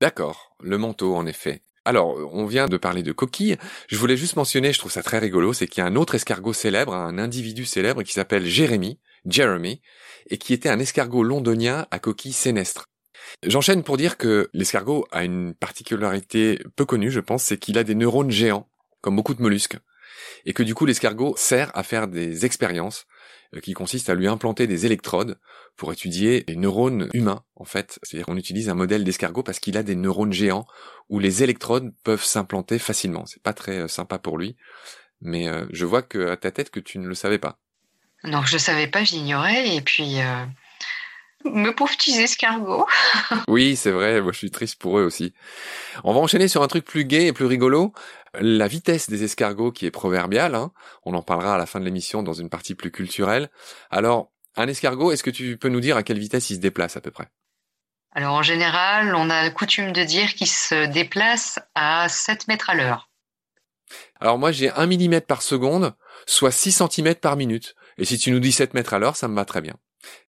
D'accord, 0.00 0.56
le 0.60 0.78
manteau 0.78 1.14
en 1.14 1.26
effet. 1.26 1.62
Alors, 1.84 2.16
on 2.32 2.46
vient 2.46 2.68
de 2.68 2.78
parler 2.78 3.02
de 3.02 3.12
coquille. 3.12 3.58
Je 3.88 3.98
voulais 3.98 4.16
juste 4.16 4.36
mentionner, 4.36 4.72
je 4.72 4.78
trouve 4.78 4.92
ça 4.92 5.02
très 5.02 5.18
rigolo, 5.18 5.52
c'est 5.52 5.66
qu'il 5.66 5.82
y 5.82 5.84
a 5.84 5.90
un 5.90 5.96
autre 5.96 6.14
escargot 6.14 6.54
célèbre, 6.54 6.94
un 6.94 7.18
individu 7.18 7.66
célèbre 7.66 8.02
qui 8.02 8.14
s'appelle 8.14 8.46
Jérémy, 8.46 8.98
Jeremy, 9.26 9.82
et 10.30 10.38
qui 10.38 10.54
était 10.54 10.70
un 10.70 10.78
escargot 10.78 11.22
londonien 11.22 11.86
à 11.90 11.98
coquille 11.98 12.32
sénestre. 12.32 12.88
J'enchaîne 13.44 13.82
pour 13.82 13.96
dire 13.96 14.16
que 14.16 14.48
l'escargot 14.52 15.06
a 15.10 15.24
une 15.24 15.54
particularité 15.54 16.62
peu 16.76 16.84
connue, 16.84 17.10
je 17.10 17.20
pense, 17.20 17.42
c'est 17.42 17.58
qu'il 17.58 17.78
a 17.78 17.84
des 17.84 17.94
neurones 17.94 18.30
géants, 18.30 18.68
comme 19.00 19.16
beaucoup 19.16 19.34
de 19.34 19.42
mollusques, 19.42 19.78
et 20.46 20.52
que 20.52 20.62
du 20.62 20.74
coup 20.74 20.86
l'escargot 20.86 21.34
sert 21.36 21.70
à 21.76 21.82
faire 21.82 22.08
des 22.08 22.44
expériences 22.44 23.06
euh, 23.54 23.60
qui 23.60 23.72
consistent 23.72 24.10
à 24.10 24.14
lui 24.14 24.28
implanter 24.28 24.66
des 24.66 24.86
électrodes 24.86 25.38
pour 25.76 25.92
étudier 25.92 26.44
les 26.48 26.56
neurones 26.56 27.08
humains, 27.12 27.42
en 27.56 27.64
fait. 27.64 27.98
C'est-à-dire 28.02 28.26
qu'on 28.26 28.36
utilise 28.36 28.68
un 28.68 28.74
modèle 28.74 29.04
d'escargot 29.04 29.42
parce 29.42 29.58
qu'il 29.58 29.76
a 29.76 29.82
des 29.82 29.96
neurones 29.96 30.32
géants 30.32 30.66
où 31.08 31.18
les 31.18 31.42
électrodes 31.42 31.92
peuvent 32.04 32.24
s'implanter 32.24 32.78
facilement. 32.78 33.26
C'est 33.26 33.42
pas 33.42 33.54
très 33.54 33.78
euh, 33.78 33.88
sympa 33.88 34.18
pour 34.18 34.38
lui, 34.38 34.56
mais 35.20 35.48
euh, 35.48 35.66
je 35.70 35.84
vois 35.84 36.02
que 36.02 36.28
à 36.28 36.36
ta 36.36 36.50
tête 36.50 36.70
que 36.70 36.80
tu 36.80 36.98
ne 36.98 37.06
le 37.06 37.14
savais 37.14 37.38
pas. 37.38 37.58
Non, 38.24 38.42
je 38.42 38.56
savais 38.56 38.86
pas, 38.86 39.02
j'ignorais, 39.02 39.74
et 39.74 39.80
puis 39.80 40.18
Mes 41.44 41.72
pauvres 41.72 41.92
petits 41.92 42.18
escargots. 42.20 42.86
oui, 43.48 43.76
c'est 43.76 43.90
vrai, 43.90 44.20
moi 44.20 44.32
je 44.32 44.38
suis 44.38 44.50
triste 44.50 44.80
pour 44.80 44.98
eux 44.98 45.04
aussi. 45.04 45.34
On 46.04 46.12
va 46.12 46.20
enchaîner 46.20 46.48
sur 46.48 46.62
un 46.62 46.68
truc 46.68 46.84
plus 46.84 47.04
gai 47.04 47.26
et 47.26 47.32
plus 47.32 47.46
rigolo. 47.46 47.92
La 48.40 48.66
vitesse 48.66 49.10
des 49.10 49.24
escargots 49.24 49.72
qui 49.72 49.86
est 49.86 49.90
proverbiale, 49.90 50.54
hein. 50.54 50.72
on 51.04 51.14
en 51.14 51.22
parlera 51.22 51.54
à 51.54 51.58
la 51.58 51.66
fin 51.66 51.80
de 51.80 51.84
l'émission 51.84 52.22
dans 52.22 52.32
une 52.32 52.48
partie 52.48 52.74
plus 52.74 52.90
culturelle. 52.90 53.50
Alors, 53.90 54.30
un 54.56 54.68
escargot, 54.68 55.12
est-ce 55.12 55.22
que 55.22 55.30
tu 55.30 55.56
peux 55.56 55.68
nous 55.68 55.80
dire 55.80 55.96
à 55.96 56.02
quelle 56.02 56.18
vitesse 56.18 56.50
il 56.50 56.56
se 56.56 56.60
déplace 56.60 56.96
à 56.96 57.00
peu 57.00 57.10
près? 57.10 57.28
Alors 58.14 58.34
en 58.34 58.42
général, 58.42 59.14
on 59.14 59.30
a 59.30 59.48
coutume 59.50 59.92
de 59.92 60.04
dire 60.04 60.34
qu'il 60.34 60.46
se 60.46 60.86
déplace 60.86 61.58
à 61.74 62.08
7 62.08 62.46
mètres 62.48 62.68
à 62.68 62.74
l'heure. 62.74 63.08
Alors 64.20 64.38
moi 64.38 64.52
j'ai 64.52 64.70
1 64.70 64.86
mm 64.86 65.22
par 65.22 65.42
seconde, 65.42 65.94
soit 66.26 66.50
6 66.50 66.82
cm 66.90 67.14
par 67.14 67.36
minute. 67.36 67.74
Et 67.98 68.04
si 68.04 68.18
tu 68.18 68.30
nous 68.30 68.40
dis 68.40 68.52
7 68.52 68.74
mètres 68.74 68.94
à 68.94 68.98
l'heure, 68.98 69.16
ça 69.16 69.28
me 69.28 69.34
va 69.34 69.44
très 69.44 69.62
bien. 69.62 69.74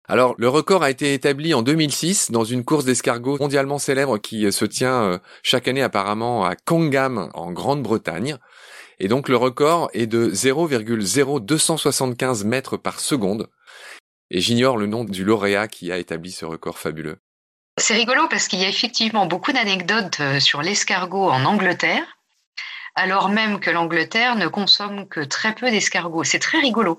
Alors, 0.08 0.34
le 0.36 0.48
record 0.48 0.82
a 0.82 0.90
été 0.90 1.14
établi 1.14 1.54
en 1.54 1.62
2006 1.62 2.32
dans 2.32 2.44
une 2.44 2.64
course 2.64 2.84
d'escargots 2.84 3.38
mondialement 3.38 3.78
célèbre 3.78 4.18
qui 4.18 4.46
euh, 4.46 4.50
se 4.50 4.64
tient 4.64 5.04
euh, 5.04 5.18
chaque 5.42 5.68
année 5.68 5.82
apparemment 5.82 6.44
à 6.44 6.56
Kongam 6.56 7.30
en 7.34 7.52
Grande-Bretagne. 7.52 8.36
Et 8.98 9.08
donc, 9.08 9.28
le 9.28 9.36
record 9.36 9.90
est 9.94 10.06
de 10.06 10.30
0,0275 10.30 12.44
mètres 12.44 12.76
par 12.76 13.00
seconde. 13.00 13.48
Et 14.30 14.40
j'ignore 14.40 14.76
le 14.76 14.86
nom 14.86 15.04
du 15.04 15.24
lauréat 15.24 15.68
qui 15.68 15.92
a 15.92 15.98
établi 15.98 16.32
ce 16.32 16.44
record 16.44 16.78
fabuleux. 16.78 17.18
C'est 17.78 17.94
rigolo 17.94 18.28
parce 18.28 18.48
qu'il 18.48 18.60
y 18.60 18.64
a 18.64 18.68
effectivement 18.68 19.26
beaucoup 19.26 19.52
d'anecdotes 19.52 20.20
euh, 20.20 20.40
sur 20.40 20.62
l'escargot 20.62 21.30
en 21.30 21.44
Angleterre, 21.44 22.04
alors 22.94 23.30
même 23.30 23.60
que 23.60 23.70
l'Angleterre 23.70 24.36
ne 24.36 24.46
consomme 24.46 25.08
que 25.08 25.20
très 25.20 25.54
peu 25.54 25.70
d'escargots. 25.70 26.24
C'est 26.24 26.38
très 26.38 26.58
rigolo. 26.58 26.98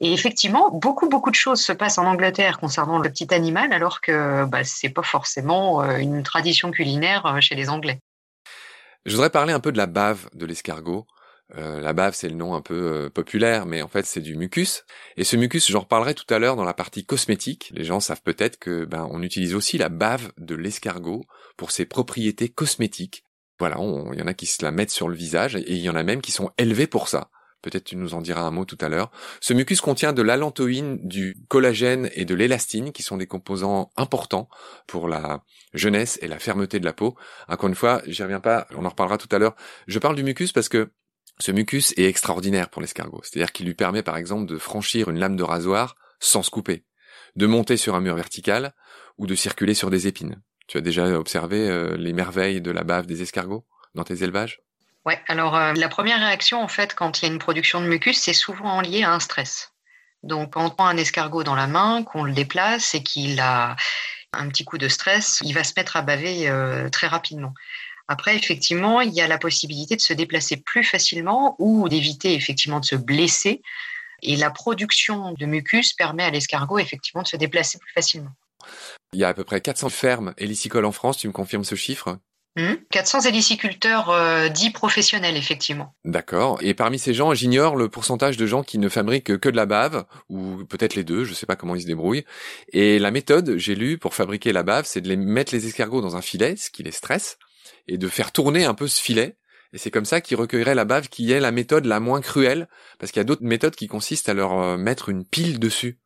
Et 0.00 0.12
effectivement, 0.12 0.70
beaucoup, 0.70 1.08
beaucoup 1.08 1.30
de 1.30 1.36
choses 1.36 1.60
se 1.60 1.72
passent 1.72 1.98
en 1.98 2.06
Angleterre 2.06 2.58
concernant 2.58 2.98
le 2.98 3.10
petit 3.10 3.32
animal, 3.34 3.72
alors 3.72 4.00
que 4.00 4.44
bah, 4.44 4.62
ce 4.62 4.86
n'est 4.86 4.92
pas 4.92 5.02
forcément 5.02 5.82
euh, 5.82 5.96
une 5.96 6.22
tradition 6.22 6.70
culinaire 6.70 7.26
euh, 7.26 7.40
chez 7.40 7.56
les 7.56 7.68
Anglais. 7.68 7.98
Je 9.06 9.12
voudrais 9.12 9.30
parler 9.30 9.52
un 9.52 9.60
peu 9.60 9.72
de 9.72 9.76
la 9.76 9.86
bave 9.86 10.28
de 10.34 10.46
l'escargot. 10.46 11.06
Euh, 11.56 11.80
la 11.80 11.94
bave, 11.94 12.14
c'est 12.14 12.28
le 12.28 12.34
nom 12.34 12.54
un 12.54 12.60
peu 12.60 13.10
populaire, 13.12 13.66
mais 13.66 13.82
en 13.82 13.88
fait, 13.88 14.06
c'est 14.06 14.20
du 14.20 14.36
mucus. 14.36 14.84
Et 15.16 15.24
ce 15.24 15.34
mucus, 15.34 15.68
j'en 15.68 15.80
reparlerai 15.80 16.14
tout 16.14 16.32
à 16.32 16.38
l'heure 16.38 16.56
dans 16.56 16.64
la 16.64 16.74
partie 16.74 17.04
cosmétique. 17.04 17.70
Les 17.74 17.84
gens 17.84 18.00
savent 18.00 18.22
peut-être 18.22 18.58
que 18.58 18.84
ben, 18.84 19.08
on 19.10 19.22
utilise 19.22 19.54
aussi 19.54 19.78
la 19.78 19.88
bave 19.88 20.30
de 20.36 20.54
l'escargot 20.54 21.24
pour 21.56 21.70
ses 21.70 21.86
propriétés 21.86 22.50
cosmétiques. 22.50 23.24
Voilà, 23.58 23.78
il 24.12 24.18
y 24.18 24.22
en 24.22 24.28
a 24.28 24.34
qui 24.34 24.46
se 24.46 24.62
la 24.62 24.70
mettent 24.70 24.90
sur 24.90 25.08
le 25.08 25.16
visage 25.16 25.56
et 25.56 25.72
il 25.72 25.78
y 25.80 25.90
en 25.90 25.96
a 25.96 26.04
même 26.04 26.20
qui 26.20 26.30
sont 26.30 26.52
élevés 26.58 26.86
pour 26.86 27.08
ça. 27.08 27.30
Peut-être 27.62 27.84
tu 27.84 27.96
nous 27.96 28.14
en 28.14 28.20
diras 28.20 28.42
un 28.42 28.50
mot 28.50 28.64
tout 28.64 28.78
à 28.80 28.88
l'heure. 28.88 29.10
Ce 29.40 29.52
mucus 29.52 29.80
contient 29.80 30.12
de 30.12 30.22
l'allantoïne, 30.22 30.98
du 31.02 31.36
collagène 31.48 32.08
et 32.14 32.24
de 32.24 32.34
l'élastine, 32.34 32.92
qui 32.92 33.02
sont 33.02 33.16
des 33.16 33.26
composants 33.26 33.90
importants 33.96 34.48
pour 34.86 35.08
la 35.08 35.42
jeunesse 35.74 36.18
et 36.22 36.28
la 36.28 36.38
fermeté 36.38 36.78
de 36.78 36.84
la 36.84 36.92
peau. 36.92 37.16
Encore 37.48 37.68
une 37.68 37.74
fois, 37.74 38.00
j'y 38.06 38.22
reviens 38.22 38.40
pas, 38.40 38.66
on 38.76 38.84
en 38.84 38.88
reparlera 38.88 39.18
tout 39.18 39.28
à 39.32 39.38
l'heure. 39.38 39.56
Je 39.88 39.98
parle 39.98 40.14
du 40.14 40.22
mucus 40.22 40.52
parce 40.52 40.68
que 40.68 40.92
ce 41.40 41.52
mucus 41.52 41.92
est 41.96 42.06
extraordinaire 42.06 42.68
pour 42.68 42.80
l'escargot. 42.80 43.20
C'est-à-dire 43.22 43.52
qu'il 43.52 43.66
lui 43.66 43.74
permet 43.74 44.02
par 44.02 44.16
exemple 44.16 44.46
de 44.46 44.58
franchir 44.58 45.08
une 45.08 45.18
lame 45.18 45.36
de 45.36 45.42
rasoir 45.42 45.96
sans 46.20 46.42
se 46.42 46.50
couper, 46.50 46.84
de 47.36 47.46
monter 47.46 47.76
sur 47.76 47.94
un 47.94 48.00
mur 48.00 48.14
vertical 48.14 48.74
ou 49.18 49.26
de 49.26 49.34
circuler 49.34 49.74
sur 49.74 49.90
des 49.90 50.06
épines. 50.06 50.42
Tu 50.68 50.78
as 50.78 50.80
déjà 50.80 51.18
observé 51.18 51.68
euh, 51.68 51.96
les 51.96 52.12
merveilles 52.12 52.60
de 52.60 52.70
la 52.70 52.84
bave 52.84 53.06
des 53.06 53.22
escargots 53.22 53.66
dans 53.94 54.04
tes 54.04 54.22
élevages? 54.22 54.62
Ouais, 55.08 55.18
alors 55.26 55.56
euh, 55.56 55.72
la 55.72 55.88
première 55.88 56.18
réaction, 56.18 56.62
en 56.62 56.68
fait, 56.68 56.94
quand 56.94 57.22
il 57.22 57.24
y 57.24 57.30
a 57.30 57.32
une 57.32 57.38
production 57.38 57.80
de 57.80 57.86
mucus, 57.86 58.18
c'est 58.18 58.34
souvent 58.34 58.82
lié 58.82 59.04
à 59.04 59.12
un 59.14 59.20
stress. 59.20 59.72
Donc, 60.22 60.52
quand 60.52 60.66
on 60.66 60.68
prend 60.68 60.86
un 60.86 60.98
escargot 60.98 61.44
dans 61.44 61.54
la 61.54 61.66
main, 61.66 62.02
qu'on 62.02 62.24
le 62.24 62.34
déplace 62.34 62.94
et 62.94 63.02
qu'il 63.02 63.40
a 63.40 63.74
un 64.34 64.48
petit 64.50 64.66
coup 64.66 64.76
de 64.76 64.86
stress, 64.86 65.40
il 65.42 65.54
va 65.54 65.64
se 65.64 65.72
mettre 65.78 65.96
à 65.96 66.02
baver 66.02 66.50
euh, 66.50 66.90
très 66.90 67.06
rapidement. 67.06 67.54
Après, 68.06 68.36
effectivement, 68.36 69.00
il 69.00 69.14
y 69.14 69.22
a 69.22 69.28
la 69.28 69.38
possibilité 69.38 69.96
de 69.96 70.02
se 70.02 70.12
déplacer 70.12 70.58
plus 70.58 70.84
facilement 70.84 71.56
ou 71.58 71.88
d'éviter 71.88 72.34
effectivement 72.34 72.78
de 72.78 72.84
se 72.84 72.96
blesser. 72.96 73.62
Et 74.20 74.36
la 74.36 74.50
production 74.50 75.32
de 75.32 75.46
mucus 75.46 75.94
permet 75.94 76.24
à 76.24 76.30
l'escargot 76.30 76.80
effectivement 76.80 77.22
de 77.22 77.28
se 77.28 77.38
déplacer 77.38 77.78
plus 77.78 77.92
facilement. 77.94 78.32
Il 79.14 79.20
y 79.20 79.24
a 79.24 79.28
à 79.28 79.32
peu 79.32 79.44
près 79.44 79.62
400 79.62 79.88
fermes 79.88 80.34
hélicicoles 80.36 80.84
en 80.84 80.92
France, 80.92 81.16
tu 81.16 81.28
me 81.28 81.32
confirmes 81.32 81.64
ce 81.64 81.76
chiffre? 81.76 82.18
400 82.90 83.18
hmm. 83.18 83.26
héliciculteurs 83.28 84.10
euh, 84.10 84.48
dits 84.48 84.70
professionnels, 84.70 85.36
effectivement. 85.36 85.94
D'accord. 86.04 86.58
Et 86.62 86.74
parmi 86.74 86.98
ces 86.98 87.14
gens, 87.14 87.32
j'ignore 87.34 87.76
le 87.76 87.88
pourcentage 87.88 88.36
de 88.36 88.46
gens 88.46 88.62
qui 88.62 88.78
ne 88.78 88.88
fabriquent 88.88 89.38
que 89.38 89.48
de 89.48 89.56
la 89.56 89.66
bave, 89.66 90.04
ou 90.28 90.64
peut-être 90.64 90.94
les 90.94 91.04
deux, 91.04 91.24
je 91.24 91.30
ne 91.30 91.34
sais 91.34 91.46
pas 91.46 91.56
comment 91.56 91.74
ils 91.74 91.82
se 91.82 91.86
débrouillent. 91.86 92.24
Et 92.72 92.98
la 92.98 93.10
méthode, 93.10 93.56
j'ai 93.56 93.74
lu, 93.74 93.98
pour 93.98 94.14
fabriquer 94.14 94.52
la 94.52 94.62
bave, 94.62 94.86
c'est 94.86 95.00
de 95.00 95.08
les 95.08 95.16
mettre 95.16 95.54
les 95.54 95.66
escargots 95.66 96.00
dans 96.00 96.16
un 96.16 96.22
filet, 96.22 96.56
ce 96.56 96.70
qui 96.70 96.82
les 96.82 96.92
stresse, 96.92 97.38
et 97.86 97.98
de 97.98 98.08
faire 98.08 98.32
tourner 98.32 98.64
un 98.64 98.74
peu 98.74 98.88
ce 98.88 99.00
filet. 99.00 99.36
Et 99.72 99.78
c'est 99.78 99.90
comme 99.90 100.06
ça 100.06 100.20
qu'ils 100.20 100.38
recueilleraient 100.38 100.74
la 100.74 100.84
bave 100.84 101.08
qui 101.08 101.30
est 101.30 101.40
la 101.40 101.52
méthode 101.52 101.84
la 101.84 102.00
moins 102.00 102.20
cruelle, 102.20 102.68
parce 102.98 103.12
qu'il 103.12 103.20
y 103.20 103.22
a 103.22 103.24
d'autres 103.24 103.44
méthodes 103.44 103.76
qui 103.76 103.86
consistent 103.86 104.28
à 104.28 104.34
leur 104.34 104.58
euh, 104.58 104.76
mettre 104.76 105.10
une 105.10 105.24
pile 105.24 105.58
dessus. 105.58 105.98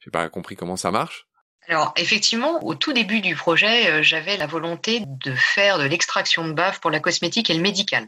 J'ai 0.00 0.10
pas 0.10 0.28
compris 0.28 0.56
comment 0.56 0.76
ça 0.76 0.90
marche. 0.90 1.26
Alors 1.68 1.92
effectivement, 1.96 2.64
au 2.64 2.74
tout 2.74 2.92
début 2.92 3.20
du 3.20 3.34
projet, 3.34 3.90
euh, 3.90 4.02
j'avais 4.02 4.36
la 4.36 4.46
volonté 4.46 5.02
de 5.04 5.34
faire 5.34 5.78
de 5.78 5.84
l'extraction 5.84 6.46
de 6.46 6.52
bave 6.52 6.78
pour 6.80 6.90
la 6.90 7.00
cosmétique 7.00 7.50
et 7.50 7.54
le 7.54 7.60
médical. 7.60 8.06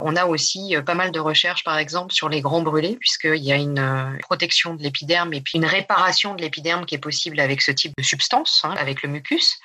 On 0.00 0.16
a 0.16 0.26
aussi 0.26 0.74
euh, 0.74 0.80
pas 0.80 0.94
mal 0.94 1.10
de 1.10 1.20
recherches, 1.20 1.64
par 1.64 1.76
exemple, 1.76 2.14
sur 2.14 2.28
les 2.28 2.40
grands 2.40 2.62
brûlés, 2.62 2.96
puisqu'il 2.96 3.42
y 3.42 3.52
a 3.52 3.56
une 3.56 3.78
euh, 3.78 4.16
protection 4.20 4.74
de 4.74 4.82
l'épiderme 4.82 5.34
et 5.34 5.42
puis 5.42 5.58
une 5.58 5.66
réparation 5.66 6.34
de 6.34 6.40
l'épiderme 6.40 6.86
qui 6.86 6.94
est 6.94 6.98
possible 6.98 7.40
avec 7.40 7.60
ce 7.60 7.72
type 7.72 7.92
de 7.98 8.02
substance, 8.02 8.62
hein, 8.64 8.74
avec 8.78 9.02
le 9.02 9.10
mucus. 9.10 9.58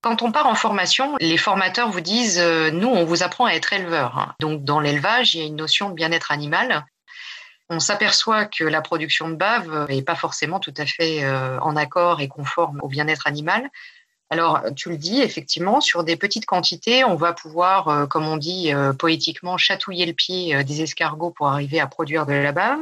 Quand 0.00 0.22
on 0.22 0.32
part 0.32 0.46
en 0.46 0.54
formation, 0.54 1.16
les 1.20 1.36
formateurs 1.36 1.90
vous 1.90 2.00
disent, 2.00 2.40
nous, 2.40 2.88
on 2.88 3.04
vous 3.04 3.24
apprend 3.24 3.46
à 3.46 3.52
être 3.52 3.72
éleveur. 3.72 4.16
Hein. 4.16 4.34
Donc, 4.38 4.62
dans 4.62 4.78
l'élevage, 4.78 5.34
il 5.34 5.40
y 5.40 5.42
a 5.42 5.46
une 5.46 5.56
notion 5.56 5.90
de 5.90 5.94
bien-être 5.94 6.30
animal 6.30 6.86
on 7.70 7.80
s'aperçoit 7.80 8.46
que 8.46 8.64
la 8.64 8.80
production 8.80 9.28
de 9.28 9.34
bave 9.34 9.88
n'est 9.88 10.02
pas 10.02 10.14
forcément 10.14 10.58
tout 10.58 10.74
à 10.76 10.86
fait 10.86 11.24
euh, 11.24 11.58
en 11.60 11.76
accord 11.76 12.20
et 12.20 12.28
conforme 12.28 12.80
au 12.82 12.88
bien-être 12.88 13.26
animal. 13.26 13.68
Alors, 14.30 14.62
tu 14.76 14.90
le 14.90 14.96
dis, 14.96 15.20
effectivement, 15.20 15.80
sur 15.80 16.04
des 16.04 16.16
petites 16.16 16.46
quantités, 16.46 17.04
on 17.04 17.14
va 17.14 17.32
pouvoir, 17.32 17.88
euh, 17.88 18.06
comme 18.06 18.26
on 18.26 18.36
dit 18.36 18.72
euh, 18.72 18.92
poétiquement, 18.92 19.56
chatouiller 19.56 20.06
le 20.06 20.12
pied 20.12 20.62
des 20.64 20.82
escargots 20.82 21.30
pour 21.30 21.48
arriver 21.48 21.80
à 21.80 21.86
produire 21.86 22.26
de 22.26 22.32
la 22.32 22.52
bave. 22.52 22.78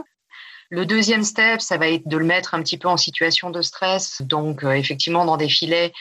Le 0.71 0.85
deuxième 0.85 1.23
step, 1.23 1.61
ça 1.61 1.77
va 1.77 1.89
être 1.89 2.09
de 2.09 2.17
le 2.17 2.25
mettre 2.25 2.55
un 2.55 2.63
petit 2.63 2.79
peu 2.79 2.89
en 2.89 2.97
situation 2.97 3.51
de 3.51 3.63
stress, 3.63 4.21
donc 4.23 4.65
effectivement 4.65 5.25
dans 5.25 5.37
des 5.37 5.49
filets. 5.49 5.93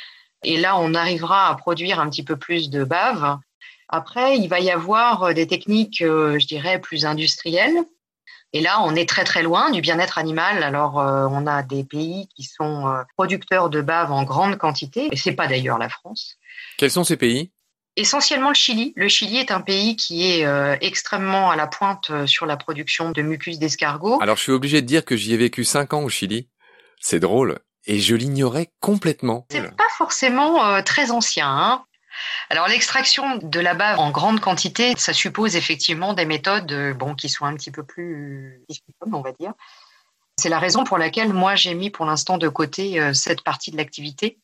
Et 0.44 0.58
là, 0.58 0.76
on 0.80 0.96
arrivera 0.96 1.50
à 1.50 1.56
produire 1.56 2.00
un 2.00 2.10
petit 2.10 2.24
peu 2.24 2.36
plus 2.36 2.72
de 2.72 2.84
bave. 2.84 3.38
Après, 3.90 4.38
il 4.38 4.48
va 4.48 4.60
y 4.60 4.72
avoir 4.72 5.36
des 5.36 5.46
techniques, 5.46 6.00
je 6.00 6.48
dirais, 6.48 6.82
plus 6.82 7.06
industrielles 7.06 7.86
et 8.56 8.62
là, 8.62 8.82
on 8.84 8.96
est 8.96 9.08
très 9.08 9.26
très 9.26 9.44
loin 9.44 9.70
du 9.70 9.82
bien-être 9.82 10.18
animal. 10.18 10.64
Alors, 10.64 10.98
euh, 10.98 11.28
on 11.30 11.46
a 11.46 11.62
des 11.62 11.84
pays 11.84 12.30
qui 12.38 12.44
sont 12.44 12.88
euh, 12.88 13.04
producteurs 13.18 13.70
de 13.70 13.82
bave 13.82 14.14
en 14.14 14.24
grande 14.24 14.58
quantité, 14.58 15.10
et 15.12 15.18
c'est 15.18 15.34
pas 15.34 15.48
d'ailleurs 15.48 15.78
la 15.78 15.90
France. 15.90 16.38
Quels 16.78 16.90
sont 16.90 17.04
ces 17.04 17.18
pays? 17.18 17.52
Essentiellement 17.98 18.48
le 18.48 18.56
Chili. 18.56 18.94
Le 18.96 19.10
Chili 19.10 19.40
est 19.40 19.52
un 19.52 19.60
pays 19.60 19.98
qui 19.98 20.32
est 20.32 20.46
euh, 20.46 20.78
extrêmement 20.80 21.52
à 21.52 21.58
la 21.58 21.68
pointe 21.68 22.10
sur 22.28 22.46
la 22.46 22.56
production 22.56 23.12
de 23.12 23.22
mucus 23.22 23.60
d'escargot. 23.60 24.22
Alors, 24.22 24.38
je 24.38 24.44
suis 24.44 24.54
obligé 24.54 24.82
de 24.82 24.88
dire 24.88 25.04
que 25.04 25.18
j'y 25.18 25.34
ai 25.34 25.38
vécu 25.38 25.66
cinq 25.66 25.94
ans 25.94 26.04
au 26.04 26.10
Chili. 26.10 26.48
C'est 27.02 27.20
drôle. 27.20 27.60
Et 27.88 28.00
je 28.00 28.16
l'ignorais 28.16 28.72
complètement. 28.80 29.48
C'est 29.52 29.76
pas 29.76 29.84
forcément 29.98 30.82
très 30.84 31.12
ancien. 31.12 31.50
Hein 31.50 31.84
alors 32.50 32.68
l'extraction 32.68 33.38
de 33.38 33.60
la 33.60 33.74
bave 33.74 34.00
en 34.00 34.12
grande 34.12 34.40
quantité, 34.40 34.94
ça 34.98 35.14
suppose 35.14 35.56
effectivement 35.56 36.14
des 36.14 36.26
méthodes 36.26 36.72
euh, 36.72 36.94
bon, 36.94 37.16
qui 37.16 37.30
sont 37.30 37.46
un 37.46 37.56
petit 37.56 37.72
peu 37.72 37.84
plus 37.84 38.62
discutables, 38.70 39.16
on 39.16 39.22
va 39.22 39.32
dire. 39.32 39.54
C'est 40.38 40.50
la 40.50 40.60
raison 40.60 40.84
pour 40.84 40.98
laquelle 40.98 41.34
moi 41.34 41.56
j'ai 41.56 41.74
mis 41.74 41.90
pour 41.90 42.06
l'instant 42.06 42.38
de 42.38 42.48
côté 42.48 43.00
euh, 43.00 43.14
cette 43.14 43.42
partie 43.42 43.72
de 43.72 43.78
l'activité, 43.78 44.38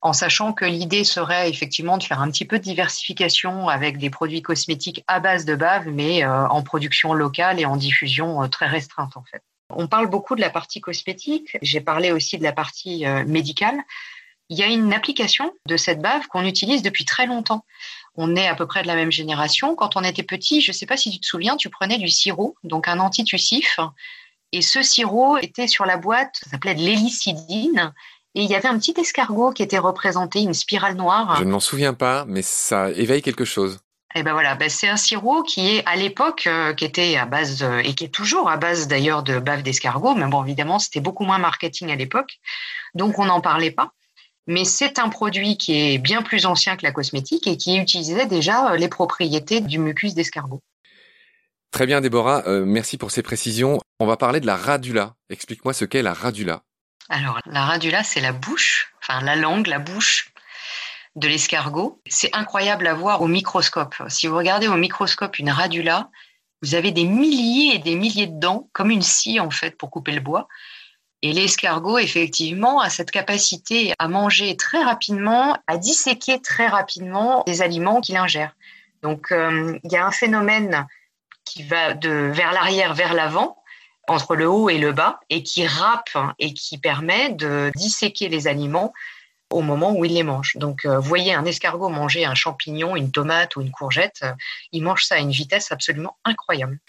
en 0.00 0.12
sachant 0.12 0.52
que 0.52 0.64
l'idée 0.64 1.02
serait 1.02 1.48
effectivement 1.48 1.98
de 1.98 2.04
faire 2.04 2.20
un 2.20 2.30
petit 2.30 2.44
peu 2.44 2.58
de 2.58 2.64
diversification 2.64 3.68
avec 3.68 3.98
des 3.98 4.10
produits 4.10 4.42
cosmétiques 4.42 5.02
à 5.08 5.18
base 5.18 5.44
de 5.44 5.56
bave, 5.56 5.88
mais 5.88 6.24
euh, 6.24 6.46
en 6.48 6.62
production 6.62 7.14
locale 7.14 7.58
et 7.58 7.64
en 7.64 7.76
diffusion 7.76 8.48
très 8.48 8.66
restreinte 8.66 9.16
en 9.16 9.24
fait. 9.24 9.42
On 9.70 9.88
parle 9.88 10.08
beaucoup 10.08 10.36
de 10.36 10.42
la 10.42 10.50
partie 10.50 10.82
cosmétique, 10.82 11.56
j'ai 11.62 11.80
parlé 11.80 12.12
aussi 12.12 12.36
de 12.36 12.44
la 12.44 12.52
partie 12.52 13.06
médicale 13.26 13.82
il 14.48 14.58
y 14.58 14.62
a 14.62 14.66
une 14.66 14.92
application 14.92 15.52
de 15.66 15.76
cette 15.76 16.00
bave 16.00 16.26
qu'on 16.28 16.44
utilise 16.44 16.82
depuis 16.82 17.04
très 17.04 17.26
longtemps. 17.26 17.64
On 18.16 18.36
est 18.36 18.46
à 18.46 18.54
peu 18.54 18.66
près 18.66 18.82
de 18.82 18.86
la 18.86 18.94
même 18.94 19.10
génération. 19.10 19.74
Quand 19.74 19.96
on 19.96 20.02
était 20.02 20.22
petit, 20.22 20.60
je 20.60 20.70
ne 20.70 20.74
sais 20.74 20.86
pas 20.86 20.96
si 20.96 21.10
tu 21.10 21.18
te 21.18 21.26
souviens, 21.26 21.56
tu 21.56 21.70
prenais 21.70 21.98
du 21.98 22.08
sirop, 22.08 22.56
donc 22.62 22.86
un 22.88 23.00
antitussif, 23.00 23.78
et 24.52 24.62
ce 24.62 24.82
sirop 24.82 25.38
était 25.38 25.66
sur 25.66 25.84
la 25.84 25.96
boîte, 25.96 26.36
ça 26.44 26.50
s'appelait 26.50 26.74
de 26.74 26.80
l'hélicidine, 26.80 27.92
et 28.36 28.42
il 28.42 28.50
y 28.50 28.54
avait 28.54 28.68
un 28.68 28.78
petit 28.78 28.94
escargot 28.96 29.50
qui 29.50 29.62
était 29.62 29.78
représenté, 29.78 30.40
une 30.40 30.54
spirale 30.54 30.94
noire. 30.94 31.36
Je 31.38 31.44
ne 31.44 31.50
m'en 31.50 31.60
souviens 31.60 31.94
pas, 31.94 32.24
mais 32.26 32.42
ça 32.42 32.90
éveille 32.90 33.22
quelque 33.22 33.44
chose. 33.44 33.80
Et 34.16 34.22
ben 34.22 34.32
voilà, 34.32 34.54
ben 34.54 34.70
c'est 34.70 34.86
un 34.86 34.96
sirop 34.96 35.42
qui 35.42 35.74
est 35.74 35.84
à 35.86 35.96
l'époque, 35.96 36.46
euh, 36.46 36.72
qui 36.72 36.84
était 36.84 37.16
à 37.16 37.26
base 37.26 37.66
et 37.82 37.94
qui 37.94 38.04
est 38.04 38.14
toujours 38.14 38.48
à 38.48 38.56
base 38.56 38.86
d'ailleurs 38.86 39.24
de 39.24 39.40
bave 39.40 39.62
d'escargot, 39.62 40.14
mais 40.14 40.26
bon 40.26 40.44
évidemment 40.44 40.78
c'était 40.78 41.00
beaucoup 41.00 41.24
moins 41.24 41.38
marketing 41.38 41.90
à 41.90 41.96
l'époque, 41.96 42.38
donc 42.94 43.18
on 43.18 43.24
n'en 43.24 43.40
parlait 43.40 43.72
pas. 43.72 43.90
Mais 44.46 44.64
c'est 44.64 44.98
un 44.98 45.08
produit 45.08 45.56
qui 45.56 45.74
est 45.74 45.98
bien 45.98 46.22
plus 46.22 46.46
ancien 46.46 46.76
que 46.76 46.82
la 46.84 46.92
cosmétique 46.92 47.46
et 47.46 47.56
qui 47.56 47.76
utilisait 47.76 48.26
déjà 48.26 48.72
euh, 48.72 48.76
les 48.76 48.88
propriétés 48.88 49.60
du 49.60 49.78
mucus 49.78 50.14
d'escargot. 50.14 50.62
Très 51.70 51.86
bien 51.86 52.00
Déborah, 52.00 52.44
euh, 52.46 52.64
merci 52.64 52.98
pour 52.98 53.10
ces 53.10 53.22
précisions. 53.22 53.80
On 53.98 54.06
va 54.06 54.16
parler 54.16 54.40
de 54.40 54.46
la 54.46 54.56
radula. 54.56 55.14
Explique-moi 55.30 55.72
ce 55.72 55.84
qu'est 55.84 56.02
la 56.02 56.14
radula. 56.14 56.62
Alors 57.08 57.40
la 57.46 57.64
radula 57.64 58.02
c'est 58.04 58.20
la 58.20 58.32
bouche, 58.32 58.94
enfin 59.02 59.20
la 59.22 59.36
langue, 59.36 59.66
la 59.66 59.78
bouche 59.78 60.32
de 61.16 61.28
l'escargot. 61.28 62.00
C'est 62.06 62.34
incroyable 62.34 62.86
à 62.86 62.94
voir 62.94 63.22
au 63.22 63.28
microscope. 63.28 63.94
Si 64.08 64.26
vous 64.26 64.36
regardez 64.36 64.68
au 64.68 64.76
microscope 64.76 65.38
une 65.38 65.50
radula, 65.50 66.10
vous 66.62 66.74
avez 66.74 66.92
des 66.92 67.04
milliers 67.04 67.74
et 67.74 67.78
des 67.78 67.94
milliers 67.94 68.26
de 68.26 68.38
dents, 68.38 68.68
comme 68.72 68.90
une 68.90 69.02
scie 69.02 69.40
en 69.40 69.50
fait 69.50 69.76
pour 69.76 69.90
couper 69.90 70.12
le 70.12 70.20
bois. 70.20 70.48
Et 71.24 71.32
l'escargot, 71.32 71.96
effectivement, 71.96 72.82
a 72.82 72.90
cette 72.90 73.10
capacité 73.10 73.94
à 73.98 74.08
manger 74.08 74.58
très 74.58 74.82
rapidement, 74.82 75.56
à 75.66 75.78
disséquer 75.78 76.38
très 76.42 76.66
rapidement 76.66 77.44
les 77.46 77.62
aliments 77.62 78.02
qu'il 78.02 78.18
ingère. 78.18 78.54
Donc, 79.02 79.32
euh, 79.32 79.78
il 79.84 79.90
y 79.90 79.96
a 79.96 80.04
un 80.04 80.10
phénomène 80.10 80.86
qui 81.46 81.62
va 81.62 81.94
de 81.94 82.10
vers 82.10 82.52
l'arrière, 82.52 82.92
vers 82.92 83.14
l'avant, 83.14 83.56
entre 84.06 84.36
le 84.36 84.46
haut 84.46 84.68
et 84.68 84.76
le 84.76 84.92
bas, 84.92 85.18
et 85.30 85.42
qui 85.42 85.66
râpe 85.66 86.14
et 86.38 86.52
qui 86.52 86.76
permet 86.76 87.30
de 87.30 87.72
disséquer 87.74 88.28
les 88.28 88.46
aliments 88.46 88.92
au 89.48 89.62
moment 89.62 89.92
où 89.92 90.04
il 90.04 90.12
les 90.12 90.24
mange. 90.24 90.56
Donc, 90.56 90.84
euh, 90.84 90.98
voyez 90.98 91.32
un 91.32 91.46
escargot 91.46 91.88
manger 91.88 92.26
un 92.26 92.34
champignon, 92.34 92.96
une 92.96 93.12
tomate 93.12 93.56
ou 93.56 93.62
une 93.62 93.70
courgette, 93.70 94.20
euh, 94.24 94.32
il 94.72 94.82
mange 94.82 95.06
ça 95.06 95.14
à 95.14 95.20
une 95.20 95.30
vitesse 95.30 95.72
absolument 95.72 96.18
incroyable. 96.26 96.80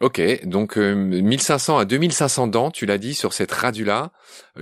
Ok, 0.00 0.20
donc 0.44 0.76
1500 0.76 1.76
euh, 1.76 1.80
à 1.80 1.84
2500 1.84 2.48
dents, 2.48 2.70
tu 2.70 2.84
l'as 2.84 2.98
dit, 2.98 3.14
sur 3.14 3.32
cette 3.32 3.52
radula, 3.52 4.10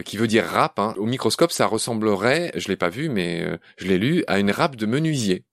qui 0.05 0.17
veut 0.17 0.27
dire 0.27 0.45
râpe. 0.45 0.79
Hein. 0.79 0.95
Au 0.99 1.07
microscope, 1.07 1.53
ça 1.53 1.67
ressemblerait, 1.67 2.53
je 2.55 2.69
l'ai 2.69 2.77
pas 2.77 2.91
vu, 2.91 3.09
mais 3.09 3.47
je 3.79 3.87
l'ai 3.87 3.99
lu, 3.99 4.25
à 4.27 4.39
une 4.39 4.51
râpe 4.51 4.77
de 4.77 4.87
menuisier. 4.87 5.47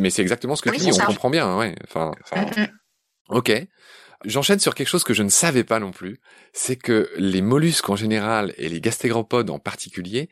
Mais 0.00 0.10
c'est 0.10 0.22
exactement 0.22 0.56
ce 0.56 0.62
que 0.62 0.70
tu 0.70 0.78
dis, 0.78 0.92
on 0.92 1.06
comprend 1.06 1.30
bien, 1.30 1.56
ouais. 1.56 1.74
Enfin, 1.84 2.12
mm, 2.34 2.60
mm. 2.60 2.68
ok. 3.30 3.66
J'enchaîne 4.24 4.58
sur 4.58 4.74
quelque 4.74 4.88
chose 4.88 5.04
que 5.04 5.14
je 5.14 5.22
ne 5.22 5.28
savais 5.28 5.64
pas 5.64 5.80
non 5.80 5.90
plus, 5.90 6.18
c'est 6.52 6.76
que 6.76 7.10
les 7.16 7.42
mollusques 7.42 7.90
en 7.90 7.96
général 7.96 8.54
et 8.56 8.68
les 8.68 8.80
gastéropodes 8.80 9.50
en 9.50 9.58
particulier 9.58 10.30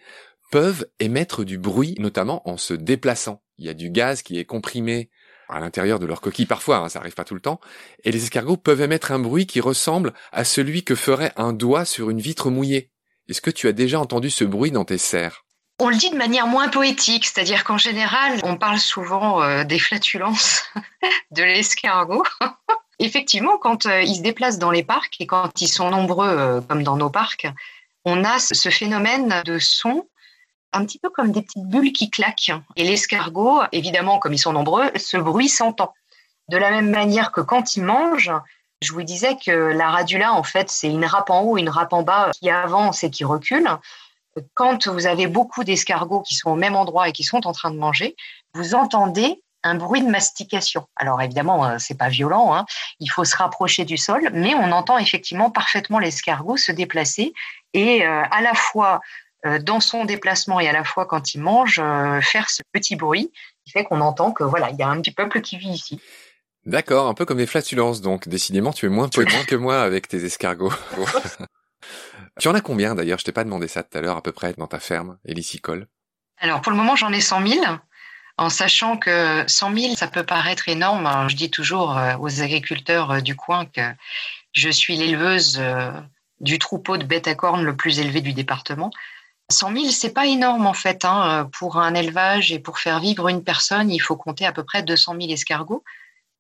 peuvent 0.51 0.87
émettre 0.99 1.45
du 1.45 1.59
bruit, 1.59 1.95
notamment 1.99 2.49
en 2.49 2.57
se 2.57 2.75
déplaçant. 2.75 3.43
Il 3.59 3.67
y 3.67 3.69
a 3.69 3.75
du 3.75 3.91
gaz 3.91 4.23
qui 4.23 4.38
est 4.38 4.45
comprimé 4.45 5.11
à 5.53 5.61
l'intérieur 5.61 5.99
de 5.99 6.07
leur 6.07 6.21
coquille 6.21 6.47
parfois, 6.47 6.79
hein, 6.79 6.88
ça 6.88 6.99
arrive 6.99 7.15
pas 7.15 7.25
tout 7.25 7.35
le 7.35 7.41
temps, 7.41 7.61
et 8.05 8.11
les 8.11 8.23
escargots 8.25 8.57
peuvent 8.57 8.81
émettre 8.81 9.12
un 9.12 9.19
bruit 9.19 9.47
qui 9.47 9.61
ressemble 9.61 10.12
à 10.33 10.45
celui 10.45 10.85
que 10.85 10.95
ferait 10.95 11.33
un 11.37 11.53
doigt 11.53 11.85
sur 11.85 12.11
une 12.11 12.21
vitre 12.21 12.51
mouillée. 12.51 12.91
Est-ce 13.29 13.41
que 13.41 13.51
tu 13.51 13.69
as 13.69 13.73
déjà 13.73 14.01
entendu 14.01 14.31
ce 14.31 14.45
bruit 14.45 14.71
dans 14.71 14.85
tes 14.85 14.99
serres? 14.99 15.45
On 15.79 15.88
le 15.88 15.97
dit 15.97 16.11
de 16.11 16.17
manière 16.17 16.47
moins 16.47 16.69
poétique, 16.69 17.27
c'est-à-dire 17.27 17.65
qu'en 17.65 17.79
général, 17.79 18.38
on 18.45 18.57
parle 18.57 18.79
souvent 18.79 19.43
euh, 19.43 19.65
des 19.65 19.79
flatulences 19.79 20.65
de 21.31 21.43
l'escargot. 21.43 22.23
Effectivement, 22.99 23.59
quand 23.59 23.87
euh, 23.87 24.03
ils 24.03 24.17
se 24.17 24.23
déplacent 24.23 24.59
dans 24.59 24.71
les 24.71 24.85
parcs 24.85 25.21
et 25.21 25.27
quand 25.27 25.61
ils 25.61 25.69
sont 25.69 25.91
nombreux, 25.91 26.29
euh, 26.29 26.61
comme 26.61 26.83
dans 26.83 26.97
nos 26.97 27.11
parcs, 27.11 27.47
on 28.05 28.25
a 28.25 28.38
ce 28.38 28.69
phénomène 28.69 29.43
de 29.45 29.59
son 29.59 30.07
un 30.73 30.85
petit 30.85 30.99
peu 30.99 31.11
comme 31.11 31.33
des 31.33 31.43
petites 31.43 31.67
bulles 31.67 31.93
qui 31.93 32.11
claquent. 32.11 32.53
Et 32.77 32.85
l'escargot, 32.85 33.63
évidemment, 33.73 34.19
comme 34.19 34.33
ils 34.33 34.39
sont 34.39 34.53
nombreux, 34.53 34.91
ce 34.97 35.17
bruit 35.17 35.49
s'entend. 35.49 35.93
De 36.49 36.57
la 36.57 36.71
même 36.71 36.91
manière 36.91 37.33
que 37.33 37.41
quand 37.41 37.77
ils 37.77 37.83
mangent, 37.83 38.33
je 38.83 38.93
vous 38.93 39.03
disais 39.03 39.37
que 39.37 39.51
la 39.51 39.91
radula, 39.91 40.33
en 40.33 40.43
fait, 40.43 40.69
c'est 40.69 40.89
une 40.89 41.05
râpe 41.05 41.31
en 41.31 41.43
haut, 41.43 41.57
une 41.57 41.69
râpe 41.69 41.93
en 41.93 42.03
bas 42.03 42.31
qui 42.33 42.51
avance 42.51 43.05
et 43.05 43.11
qui 43.11 43.25
recule. 43.25 43.69
Quand 44.55 44.89
vous 44.89 45.07
avez 45.07 45.27
beaucoup 45.27 45.63
d'escargots 45.63 46.23
qui 46.23 46.35
sont 46.35 46.51
au 46.51 46.57
même 46.57 46.75
endroit 46.75 47.09
et 47.09 47.13
qui 47.13 47.23
sont 47.23 47.47
en 47.47 47.53
train 47.53 47.71
de 47.71 47.79
manger, 47.79 48.17
vous 48.55 48.75
entendez 48.75 49.41
un 49.63 49.77
bruit 49.77 50.03
de 50.03 50.11
mastication. 50.11 50.87
Alors 50.97 51.21
évidemment, 51.23 51.65
euh, 51.65 51.77
c'est 51.79 51.97
pas 51.97 52.09
violent, 52.09 52.55
hein. 52.55 52.65
il 52.99 53.09
faut 53.09 53.25
se 53.25 53.37
rapprocher 53.37 53.85
du 53.85 53.97
sol, 53.97 54.29
mais 54.33 54.55
on 54.55 54.73
entend 54.73 54.99
effectivement 54.99 55.51
parfaitement 55.51 55.99
l'escargot 55.99 56.57
se 56.57 56.73
déplacer 56.73 57.33
et 57.73 58.05
euh, 58.05 58.23
à 58.31 58.43
la 58.43 58.55
fois 58.55 59.01
dans 59.45 59.81
son 59.81 60.05
déplacement 60.05 60.61
et 60.61 60.69
à 60.69 60.73
la 60.73 60.85
fois 60.85 61.07
quand 61.07 61.35
il 61.35 61.41
mange, 61.41 61.81
euh, 61.83 62.21
faire 62.21 62.49
ce 62.49 62.63
petit 62.73 62.97
bruit 62.97 63.33
qui 63.65 63.73
fait 63.73 63.85
qu'on 63.85 64.01
entend 64.01 64.33
que 64.33 64.45
voilà, 64.45 64.71
il 64.71 64.77
y 64.77 64.83
a 64.83 64.89
un 64.89 65.01
petit 65.01 65.11
peuple 65.11 65.41
qui 65.41 65.57
vit 65.57 65.71
ici. 65.71 66.01
D'accord, 66.65 67.09
un 67.09 67.15
peu 67.15 67.25
comme 67.25 67.39
des 67.39 67.47
flatulences, 67.47 68.01
donc 68.01 68.29
décidément 68.29 68.73
tu 68.73 68.87
es 68.87 68.89
moins 68.89 69.11
moins 69.17 69.45
que 69.45 69.57
moi 69.57 69.83
avec 69.83 70.07
tes 70.07 70.25
escargots. 70.25 70.73
tu 72.41 72.49
en 72.49 72.55
as 72.55 72.61
combien 72.61 72.95
d'ailleurs? 72.95 73.19
Je 73.19 73.25
t'ai 73.25 73.33
pas 73.33 73.43
demandé 73.43 73.67
ça 73.67 73.83
tout 73.83 73.99
à 73.99 74.01
l'heure 74.01 74.17
à 74.17 74.23
peu 74.23 74.31
près 74.31 74.53
dans 74.53 74.69
ta 74.69 74.79
ferme, 74.79 75.19
hélicicole. 75.25 75.89
Alors 76.39 76.61
pour 76.61 76.71
le 76.71 76.79
moment 76.79 76.95
j'en 76.95 77.13
ai 77.13 77.21
100 77.21 77.47
000, 77.47 77.65
en 78.37 78.49
sachant 78.49 78.97
que 78.97 79.43
100 79.49 79.77
000 79.77 79.97
ça 79.97 80.07
peut 80.07 80.25
paraître 80.25 80.69
énorme. 80.69 81.29
Je 81.29 81.35
dis 81.35 81.51
toujours 81.51 81.99
euh, 81.99 82.15
aux 82.21 82.43
agriculteurs 82.43 83.23
du 83.23 83.35
coin 83.35 83.67
que 83.67 83.81
je 84.53 84.69
suis 84.69 84.97
l'éleveuse 84.97 85.61
du 86.43 86.59
troupeau 86.59 86.97
de 86.97 87.05
bêtes 87.05 87.29
à 87.29 87.35
cornes 87.35 87.65
le 87.65 87.75
plus 87.75 87.99
élevé 87.99 88.21
du 88.21 88.33
département. 88.33 88.91
100 89.53 89.73
000, 89.73 89.85
c'est 89.91 90.12
pas 90.12 90.27
énorme 90.27 90.67
en 90.67 90.75
fait. 90.75 91.05
Hein. 91.05 91.49
Pour 91.53 91.79
un 91.79 91.95
élevage 91.95 92.53
et 92.53 92.59
pour 92.59 92.79
faire 92.79 92.99
vivre 92.99 93.29
une 93.29 93.45
personne, 93.45 93.91
il 93.91 94.01
faut 94.01 94.17
compter 94.17 94.47
à 94.47 94.53
peu 94.53 94.65
près 94.65 94.83
200 94.83 95.15
000 95.21 95.33
escargots. 95.33 95.85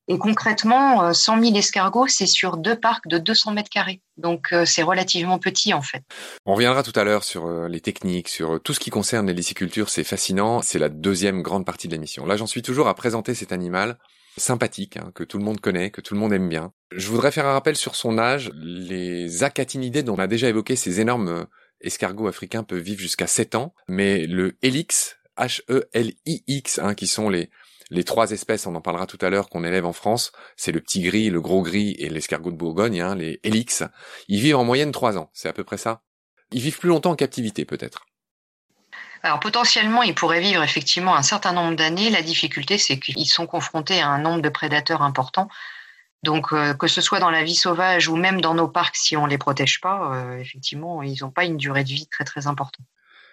Et 0.08 0.18
concrètement, 0.18 1.12
100 1.14 1.38
euh, 1.38 1.42
000 1.42 1.56
escargots, 1.56 2.08
c'est 2.08 2.26
sur 2.26 2.56
deux 2.56 2.78
parcs 2.78 3.06
de 3.06 3.18
200 3.18 3.52
mètres 3.52 3.70
carrés. 3.70 4.00
Donc 4.16 4.48
euh, 4.52 4.64
c'est 4.64 4.82
relativement 4.82 5.38
petit 5.38 5.72
en 5.72 5.82
fait. 5.82 6.02
On 6.44 6.54
reviendra 6.54 6.82
tout 6.82 6.92
à 6.96 7.04
l'heure 7.04 7.22
sur 7.22 7.46
euh, 7.46 7.68
les 7.68 7.80
techniques, 7.80 8.28
sur 8.28 8.60
tout 8.60 8.74
ce 8.74 8.80
qui 8.80 8.90
concerne 8.90 9.28
les 9.28 9.34
licicultures. 9.34 9.90
C'est 9.90 10.04
fascinant. 10.04 10.60
C'est 10.60 10.80
la 10.80 10.88
deuxième 10.88 11.42
grande 11.42 11.64
partie 11.64 11.86
de 11.86 11.92
l'émission. 11.92 12.26
Là, 12.26 12.36
j'en 12.36 12.46
suis 12.46 12.62
toujours 12.62 12.88
à 12.88 12.94
présenter 12.94 13.34
cet 13.34 13.52
animal 13.52 13.96
sympathique, 14.36 14.96
hein, 14.96 15.12
que 15.14 15.24
tout 15.24 15.38
le 15.38 15.44
monde 15.44 15.60
connaît, 15.60 15.90
que 15.90 16.00
tout 16.00 16.14
le 16.14 16.20
monde 16.20 16.32
aime 16.32 16.48
bien. 16.48 16.72
Je 16.90 17.08
voudrais 17.08 17.30
faire 17.30 17.46
un 17.46 17.52
rappel 17.52 17.76
sur 17.76 17.94
son 17.94 18.18
âge. 18.18 18.50
Les 18.54 19.44
acatinidés 19.44 20.02
dont 20.02 20.16
on 20.16 20.18
a 20.18 20.26
déjà 20.26 20.48
évoqué 20.48 20.74
ces 20.74 21.00
énormes 21.00 21.46
escargots 21.82 22.28
africains 22.28 22.62
peuvent 22.62 22.82
vivre 22.82 23.00
jusqu'à 23.00 23.26
7 23.26 23.54
ans, 23.54 23.74
mais 23.88 24.26
le 24.26 24.56
Helix, 24.62 25.18
H-E-L-I-X, 25.36 26.78
hein, 26.78 26.94
qui 26.94 27.06
sont 27.06 27.28
les, 27.28 27.50
trois 28.04 28.30
espèces, 28.30 28.66
on 28.66 28.74
en 28.74 28.80
parlera 28.80 29.06
tout 29.06 29.18
à 29.20 29.30
l'heure, 29.30 29.48
qu'on 29.48 29.64
élève 29.64 29.86
en 29.86 29.92
France, 29.92 30.32
c'est 30.56 30.72
le 30.72 30.80
petit 30.80 31.02
gris, 31.02 31.30
le 31.30 31.40
gros 31.40 31.62
gris 31.62 31.94
et 31.98 32.08
l'escargot 32.08 32.50
de 32.50 32.56
Bourgogne, 32.56 33.00
hein, 33.00 33.14
les 33.14 33.40
Helix. 33.42 33.84
Ils 34.28 34.40
vivent 34.40 34.56
en 34.56 34.64
moyenne 34.64 34.92
3 34.92 35.18
ans, 35.18 35.30
c'est 35.32 35.48
à 35.48 35.52
peu 35.52 35.64
près 35.64 35.78
ça. 35.78 36.02
Ils 36.52 36.60
vivent 36.60 36.78
plus 36.78 36.88
longtemps 36.88 37.10
en 37.10 37.16
captivité 37.16 37.64
peut-être. 37.64 38.06
Alors 39.22 39.38
potentiellement, 39.38 40.02
ils 40.02 40.14
pourraient 40.14 40.40
vivre 40.40 40.62
effectivement 40.62 41.14
un 41.14 41.22
certain 41.22 41.52
nombre 41.52 41.76
d'années. 41.76 42.10
La 42.10 42.22
difficulté, 42.22 42.76
c'est 42.76 42.98
qu'ils 42.98 43.28
sont 43.28 43.46
confrontés 43.46 44.00
à 44.00 44.08
un 44.08 44.18
nombre 44.18 44.42
de 44.42 44.48
prédateurs 44.48 45.02
importants 45.02 45.48
donc, 46.22 46.52
euh, 46.52 46.72
que 46.74 46.86
ce 46.86 47.00
soit 47.00 47.18
dans 47.18 47.30
la 47.30 47.42
vie 47.42 47.54
sauvage 47.54 48.08
ou 48.08 48.16
même 48.16 48.40
dans 48.40 48.54
nos 48.54 48.68
parcs, 48.68 48.96
si 48.96 49.16
on 49.16 49.26
les 49.26 49.38
protège 49.38 49.80
pas, 49.80 50.14
euh, 50.14 50.38
effectivement, 50.38 51.02
ils 51.02 51.18
n'ont 51.22 51.30
pas 51.30 51.44
une 51.44 51.56
durée 51.56 51.82
de 51.82 51.88
vie 51.88 52.06
très 52.06 52.24
très 52.24 52.46
importante. 52.46 52.86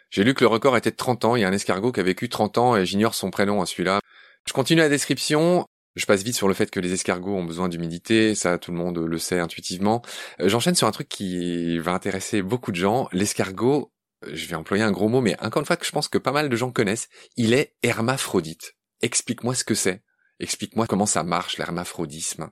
J'ai 0.10 0.24
lu 0.24 0.34
que 0.34 0.44
le 0.44 0.48
record 0.48 0.76
était 0.76 0.90
de 0.90 0.96
30 0.96 1.26
ans. 1.26 1.36
Il 1.36 1.42
y 1.42 1.46
a 1.46 1.48
un 1.48 1.54
escargot 1.54 1.92
qui 1.92 2.00
a 2.00 2.04
vécu 2.04 2.30
30 2.30 2.58
ans 2.58 2.76
et 2.76 2.86
j'ignore 2.86 3.14
son 3.14 3.30
prénom 3.30 3.62
à 3.62 3.68
celui-là. 3.68 4.00
Je 4.48 4.54
continue 4.54 4.80
la 4.80 4.90
description. 4.90 5.68
Je 5.96 6.06
passe 6.06 6.24
vite 6.24 6.36
sur 6.36 6.48
le 6.48 6.54
fait 6.56 6.72
que 6.72 6.80
les 6.80 6.94
escargots 6.94 7.36
ont 7.36 7.44
besoin 7.44 7.68
d'humidité, 7.68 8.34
ça 8.34 8.58
tout 8.58 8.72
le 8.72 8.78
monde 8.78 8.98
le 8.98 9.18
sait 9.20 9.40
intuitivement. 9.40 10.02
Euh, 10.40 10.50
j'enchaîne 10.50 10.76
sur 10.76 10.88
un 10.88 10.92
truc 10.92 11.10
qui 11.10 11.78
va 11.78 11.94
intéresser 11.94 12.42
beaucoup 12.42 12.72
de 12.72 12.78
gens. 12.78 13.08
L'escargot, 13.12 13.92
je 14.32 14.48
vais 14.48 14.56
employer 14.56 14.84
un 14.84 14.92
gros 14.92 15.10
mot, 15.10 15.22
mais 15.22 15.40
encore 15.44 15.60
une 15.62 15.66
fois 15.66 15.78
que 15.78 15.86
je 15.86 15.92
pense 15.92 16.08
que 16.08 16.18
pas 16.18 16.32
mal 16.32 16.50
de 16.50 16.56
gens 16.56 16.72
connaissent, 16.72 17.10
il 17.38 17.54
est 17.54 17.76
hermaphrodite. 17.84 18.76
Explique-moi 19.02 19.54
ce 19.54 19.64
que 19.64 19.76
c'est. 19.76 20.02
Explique-moi 20.40 20.88
comment 20.88 21.06
ça 21.06 21.24
marche 21.24 21.58
l'hermaphrodisme. 21.58 22.50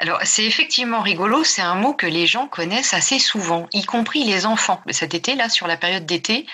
Alors, 0.00 0.18
c'est 0.24 0.46
effectivement 0.46 1.02
rigolo, 1.02 1.44
c'est 1.44 1.60
un 1.60 1.74
mot 1.74 1.92
que 1.92 2.06
les 2.06 2.26
gens 2.26 2.48
connaissent 2.48 2.94
assez 2.94 3.18
souvent, 3.18 3.68
y 3.74 3.84
compris 3.84 4.24
les 4.24 4.46
enfants. 4.46 4.80
Cet 4.88 5.12
été, 5.12 5.34
là, 5.34 5.50
sur 5.50 5.66
la 5.66 5.76
période 5.76 6.06
d'été, 6.06 6.46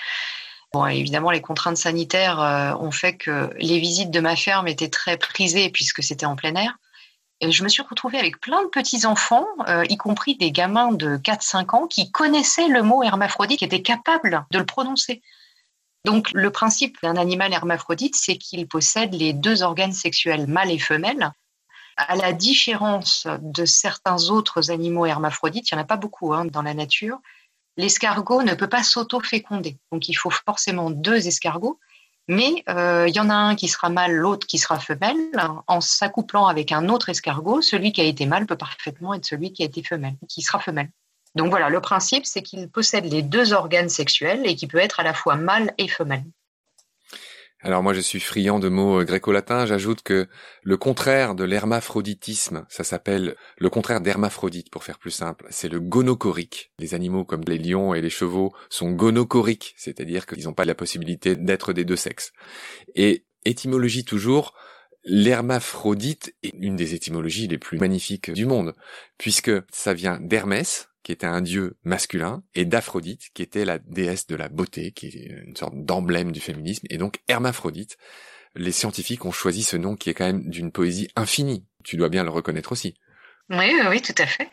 bon, 0.72 0.84
évidemment, 0.86 1.30
les 1.30 1.40
contraintes 1.40 1.76
sanitaires 1.76 2.40
euh, 2.40 2.74
ont 2.80 2.90
fait 2.90 3.16
que 3.16 3.50
les 3.58 3.78
visites 3.78 4.10
de 4.10 4.18
ma 4.18 4.34
ferme 4.34 4.66
étaient 4.66 4.88
très 4.88 5.16
prisées 5.16 5.70
puisque 5.70 6.02
c'était 6.02 6.26
en 6.26 6.34
plein 6.34 6.56
air. 6.56 6.76
Et 7.40 7.52
je 7.52 7.62
me 7.62 7.68
suis 7.68 7.82
retrouvée 7.88 8.18
avec 8.18 8.40
plein 8.40 8.64
de 8.64 8.68
petits-enfants, 8.68 9.46
euh, 9.68 9.84
y 9.88 9.96
compris 9.96 10.36
des 10.36 10.50
gamins 10.50 10.90
de 10.90 11.16
4-5 11.16 11.76
ans, 11.76 11.86
qui 11.86 12.10
connaissaient 12.10 12.66
le 12.66 12.82
mot 12.82 13.04
hermaphrodite, 13.04 13.60
qui 13.60 13.64
étaient 13.64 13.80
capables 13.80 14.44
de 14.50 14.58
le 14.58 14.66
prononcer. 14.66 15.22
Donc, 16.04 16.32
le 16.32 16.50
principe 16.50 16.98
d'un 17.00 17.16
animal 17.16 17.52
hermaphrodite, 17.52 18.16
c'est 18.16 18.38
qu'il 18.38 18.66
possède 18.66 19.14
les 19.14 19.32
deux 19.32 19.62
organes 19.62 19.92
sexuels 19.92 20.48
mâles 20.48 20.72
et 20.72 20.80
femelles, 20.80 21.30
à 21.96 22.16
la 22.16 22.32
différence 22.32 23.26
de 23.40 23.64
certains 23.64 24.28
autres 24.30 24.70
animaux 24.70 25.06
hermaphrodites, 25.06 25.70
il 25.70 25.74
n'y 25.74 25.80
en 25.80 25.82
a 25.82 25.86
pas 25.86 25.96
beaucoup 25.96 26.34
hein, 26.34 26.44
dans 26.44 26.62
la 26.62 26.74
nature, 26.74 27.18
l'escargot 27.76 28.42
ne 28.42 28.54
peut 28.54 28.68
pas 28.68 28.82
s'auto-féconder. 28.82 29.78
Donc 29.92 30.08
il 30.08 30.14
faut 30.14 30.30
forcément 30.30 30.90
deux 30.90 31.26
escargots. 31.26 31.78
Mais 32.28 32.64
euh, 32.68 33.06
il 33.08 33.14
y 33.14 33.20
en 33.20 33.30
a 33.30 33.34
un 33.34 33.54
qui 33.54 33.68
sera 33.68 33.88
mâle, 33.88 34.12
l'autre 34.12 34.48
qui 34.48 34.58
sera 34.58 34.80
femelle. 34.80 35.16
En 35.68 35.80
s'accouplant 35.80 36.46
avec 36.46 36.72
un 36.72 36.88
autre 36.88 37.08
escargot, 37.08 37.62
celui 37.62 37.92
qui 37.92 38.00
a 38.00 38.04
été 38.04 38.26
mâle 38.26 38.46
peut 38.46 38.56
parfaitement 38.56 39.14
être 39.14 39.24
celui 39.24 39.52
qui 39.52 39.62
a 39.62 39.66
été 39.66 39.82
femelle, 39.82 40.16
qui 40.28 40.42
sera 40.42 40.58
femelle. 40.58 40.90
Donc 41.36 41.50
voilà, 41.50 41.68
le 41.68 41.80
principe, 41.80 42.26
c'est 42.26 42.42
qu'il 42.42 42.68
possède 42.68 43.04
les 43.04 43.22
deux 43.22 43.52
organes 43.52 43.90
sexuels 43.90 44.42
et 44.44 44.56
qu'il 44.56 44.68
peut 44.68 44.78
être 44.78 44.98
à 44.98 45.02
la 45.02 45.14
fois 45.14 45.36
mâle 45.36 45.72
et 45.78 45.86
femelle. 45.86 46.24
Alors 47.66 47.82
moi 47.82 47.94
je 47.94 48.00
suis 48.00 48.20
friand 48.20 48.60
de 48.60 48.68
mots 48.68 49.00
euh, 49.00 49.04
gréco-latins, 49.04 49.66
j'ajoute 49.66 50.02
que 50.02 50.28
le 50.62 50.76
contraire 50.76 51.34
de 51.34 51.42
l'hermaphroditisme, 51.42 52.64
ça 52.68 52.84
s'appelle 52.84 53.34
le 53.58 53.70
contraire 53.70 54.00
d'hermaphrodite 54.00 54.70
pour 54.70 54.84
faire 54.84 55.00
plus 55.00 55.10
simple, 55.10 55.48
c'est 55.50 55.68
le 55.68 55.80
gonocorique. 55.80 56.70
Les 56.78 56.94
animaux 56.94 57.24
comme 57.24 57.42
les 57.44 57.58
lions 57.58 57.92
et 57.92 58.00
les 58.00 58.08
chevaux 58.08 58.54
sont 58.70 58.92
gonocoriques, 58.92 59.74
c'est-à-dire 59.76 60.26
qu'ils 60.26 60.44
n'ont 60.44 60.52
pas 60.52 60.64
la 60.64 60.76
possibilité 60.76 61.34
d'être 61.34 61.72
des 61.72 61.84
deux 61.84 61.96
sexes. 61.96 62.30
Et 62.94 63.24
étymologie 63.44 64.04
toujours, 64.04 64.54
l'hermaphrodite 65.02 66.36
est 66.44 66.54
une 66.60 66.76
des 66.76 66.94
étymologies 66.94 67.48
les 67.48 67.58
plus 67.58 67.78
magnifiques 67.80 68.30
du 68.30 68.46
monde, 68.46 68.74
puisque 69.18 69.50
ça 69.72 69.92
vient 69.92 70.20
d'Hermès, 70.20 70.88
qui 71.06 71.12
était 71.12 71.24
un 71.24 71.40
dieu 71.40 71.78
masculin, 71.84 72.42
et 72.56 72.64
d'Aphrodite, 72.64 73.28
qui 73.32 73.40
était 73.40 73.64
la 73.64 73.78
déesse 73.78 74.26
de 74.26 74.34
la 74.34 74.48
beauté, 74.48 74.90
qui 74.90 75.06
est 75.06 75.44
une 75.46 75.54
sorte 75.54 75.76
d'emblème 75.76 76.32
du 76.32 76.40
féminisme, 76.40 76.84
et 76.90 76.98
donc 76.98 77.20
Hermaphrodite. 77.28 77.96
Les 78.56 78.72
scientifiques 78.72 79.24
ont 79.24 79.30
choisi 79.30 79.62
ce 79.62 79.76
nom 79.76 79.94
qui 79.94 80.10
est 80.10 80.14
quand 80.14 80.26
même 80.26 80.50
d'une 80.50 80.72
poésie 80.72 81.06
infinie. 81.14 81.64
Tu 81.84 81.96
dois 81.96 82.08
bien 82.08 82.24
le 82.24 82.30
reconnaître 82.30 82.72
aussi. 82.72 82.96
Oui, 83.50 83.72
oui, 83.88 84.02
tout 84.02 84.16
à 84.18 84.26
fait. 84.26 84.50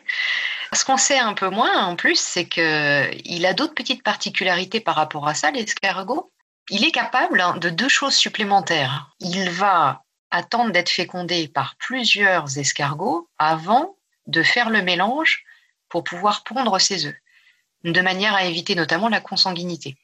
Ce 0.72 0.84
qu'on 0.84 0.96
sait 0.96 1.18
un 1.18 1.34
peu 1.34 1.48
moins 1.48 1.86
en 1.86 1.96
plus, 1.96 2.20
c'est 2.20 2.44
qu'il 2.44 3.46
a 3.46 3.52
d'autres 3.52 3.74
petites 3.74 4.04
particularités 4.04 4.78
par 4.78 4.94
rapport 4.94 5.26
à 5.26 5.34
ça, 5.34 5.50
l'escargot. 5.50 6.32
Il 6.70 6.84
est 6.84 6.92
capable 6.92 7.40
hein, 7.40 7.56
de 7.56 7.68
deux 7.68 7.88
choses 7.88 8.14
supplémentaires. 8.14 9.10
Il 9.18 9.50
va 9.50 10.04
attendre 10.30 10.70
d'être 10.70 10.90
fécondé 10.90 11.48
par 11.48 11.74
plusieurs 11.80 12.58
escargots 12.58 13.28
avant 13.38 13.96
de 14.28 14.44
faire 14.44 14.70
le 14.70 14.82
mélange 14.82 15.42
pour 15.94 16.02
pouvoir 16.02 16.42
pondre 16.42 16.80
ses 16.80 17.06
œufs, 17.06 17.14
de 17.84 18.00
manière 18.00 18.34
à 18.34 18.46
éviter 18.46 18.74
notamment 18.74 19.08
la 19.08 19.20
consanguinité. 19.20 19.96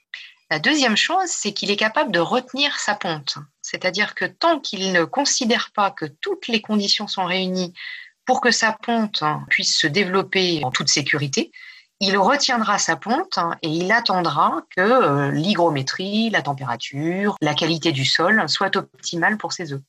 La 0.48 0.60
deuxième 0.60 0.96
chose, 0.96 1.26
c'est 1.26 1.52
qu'il 1.52 1.68
est 1.68 1.76
capable 1.76 2.12
de 2.12 2.20
retenir 2.20 2.78
sa 2.78 2.94
ponte, 2.94 3.38
c'est-à-dire 3.60 4.14
que 4.14 4.24
tant 4.24 4.60
qu'il 4.60 4.92
ne 4.92 5.02
considère 5.02 5.72
pas 5.74 5.90
que 5.90 6.04
toutes 6.04 6.46
les 6.46 6.60
conditions 6.60 7.08
sont 7.08 7.24
réunies 7.24 7.74
pour 8.24 8.40
que 8.40 8.52
sa 8.52 8.70
ponte 8.70 9.24
puisse 9.48 9.76
se 9.76 9.88
développer 9.88 10.60
en 10.62 10.70
toute 10.70 10.88
sécurité, 10.88 11.50
il 11.98 12.16
retiendra 12.16 12.78
sa 12.78 12.94
ponte 12.94 13.40
et 13.62 13.68
il 13.68 13.90
attendra 13.90 14.62
que 14.76 14.80
euh, 14.80 15.32
l'hygrométrie, 15.32 16.30
la 16.30 16.42
température, 16.42 17.34
la 17.40 17.54
qualité 17.54 17.90
du 17.90 18.04
sol 18.04 18.48
soient 18.48 18.76
optimales 18.76 19.38
pour 19.38 19.52
ses 19.52 19.72
œufs. 19.72 19.82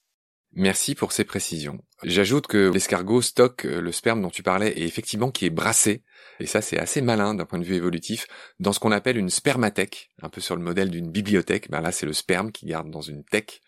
Merci 0.53 0.95
pour 0.95 1.13
ces 1.13 1.23
précisions. 1.23 1.79
J'ajoute 2.03 2.45
que 2.45 2.71
l'escargot 2.73 3.21
stocke 3.21 3.63
euh, 3.65 3.79
le 3.79 3.93
sperme 3.93 4.21
dont 4.21 4.29
tu 4.29 4.43
parlais 4.43 4.71
et 4.71 4.83
effectivement 4.83 5.31
qui 5.31 5.45
est 5.45 5.49
brassé, 5.49 6.03
et 6.41 6.45
ça 6.45 6.61
c'est 6.61 6.77
assez 6.77 6.99
malin 6.99 7.33
d'un 7.33 7.45
point 7.45 7.57
de 7.57 7.63
vue 7.63 7.75
évolutif, 7.75 8.27
dans 8.59 8.73
ce 8.73 8.79
qu'on 8.79 8.91
appelle 8.91 9.15
une 9.15 9.29
spermathèque, 9.29 10.09
un 10.21 10.27
peu 10.27 10.41
sur 10.41 10.57
le 10.57 10.61
modèle 10.61 10.89
d'une 10.89 11.09
bibliothèque. 11.09 11.69
Ben 11.69 11.79
là 11.79 11.93
c'est 11.93 12.05
le 12.05 12.11
sperme 12.11 12.51
qui 12.51 12.65
garde 12.65 12.89
dans 12.89 13.01
une 13.01 13.23
thèque, 13.23 13.61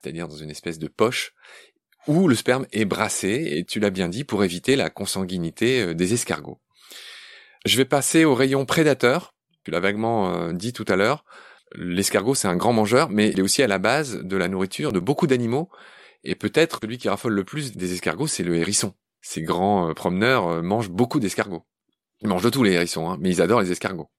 c'est-à-dire 0.00 0.28
dans 0.28 0.36
une 0.36 0.50
espèce 0.50 0.78
de 0.78 0.86
poche, 0.86 1.32
où 2.06 2.28
le 2.28 2.36
sperme 2.36 2.66
est 2.70 2.84
brassé, 2.84 3.56
et 3.56 3.64
tu 3.64 3.80
l'as 3.80 3.90
bien 3.90 4.08
dit, 4.08 4.22
pour 4.22 4.44
éviter 4.44 4.76
la 4.76 4.90
consanguinité 4.90 5.82
euh, 5.82 5.94
des 5.94 6.14
escargots. 6.14 6.60
Je 7.66 7.76
vais 7.76 7.84
passer 7.84 8.24
au 8.24 8.36
rayon 8.36 8.64
prédateur, 8.64 9.34
tu 9.64 9.72
l'as 9.72 9.80
vaguement 9.80 10.32
euh, 10.32 10.52
dit 10.52 10.72
tout 10.72 10.86
à 10.86 10.94
l'heure. 10.94 11.24
L'escargot 11.74 12.36
c'est 12.36 12.48
un 12.48 12.56
grand 12.56 12.72
mangeur, 12.72 13.10
mais 13.10 13.30
il 13.30 13.40
est 13.40 13.42
aussi 13.42 13.60
à 13.60 13.66
la 13.66 13.78
base 13.78 14.22
de 14.22 14.36
la 14.36 14.46
nourriture 14.46 14.92
de 14.92 15.00
beaucoup 15.00 15.26
d'animaux, 15.26 15.68
et 16.28 16.34
peut-être 16.34 16.80
celui 16.82 16.98
qui 16.98 17.08
raffole 17.08 17.32
le 17.32 17.42
plus 17.42 17.72
des 17.72 17.94
escargots, 17.94 18.26
c'est 18.26 18.42
le 18.42 18.56
hérisson. 18.56 18.94
Ces 19.22 19.40
grands 19.40 19.88
euh, 19.88 19.94
promeneurs 19.94 20.46
euh, 20.46 20.62
mangent 20.62 20.90
beaucoup 20.90 21.20
d'escargots. 21.20 21.64
Ils 22.20 22.28
mangent 22.28 22.42
de 22.42 22.50
tous 22.50 22.62
les 22.62 22.72
hérissons, 22.72 23.10
hein, 23.10 23.16
mais 23.18 23.30
ils 23.30 23.40
adorent 23.40 23.62
les 23.62 23.72
escargots. 23.72 24.10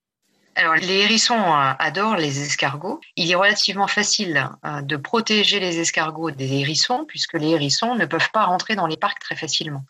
Alors, 0.55 0.73
les 0.73 1.01
hérissons 1.01 1.35
euh, 1.35 1.73
adorent 1.77 2.17
les 2.17 2.41
escargots. 2.41 2.99
Il 3.15 3.29
est 3.29 3.35
relativement 3.35 3.85
facile 3.85 4.49
de 4.63 4.97
protéger 4.97 5.59
les 5.59 5.79
escargots 5.79 6.31
des 6.31 6.51
hérissons, 6.53 7.05
puisque 7.07 7.33
les 7.35 7.49
hérissons 7.49 7.93
ne 7.93 8.05
peuvent 8.05 8.31
pas 8.33 8.45
rentrer 8.45 8.75
dans 8.75 8.87
les 8.87 8.97
parcs 8.97 9.19
très 9.19 9.35
facilement. 9.35 9.85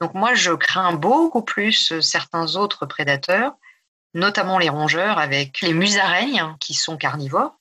Donc 0.00 0.14
moi, 0.14 0.34
je 0.34 0.52
crains 0.52 0.94
beaucoup 0.94 1.42
plus 1.42 2.00
certains 2.00 2.54
autres 2.54 2.86
prédateurs, 2.86 3.54
notamment 4.14 4.58
les 4.58 4.68
rongeurs, 4.68 5.18
avec 5.18 5.60
les 5.62 5.74
musaraignes, 5.74 6.54
qui 6.60 6.74
sont 6.74 6.96
carnivores, 6.96 7.58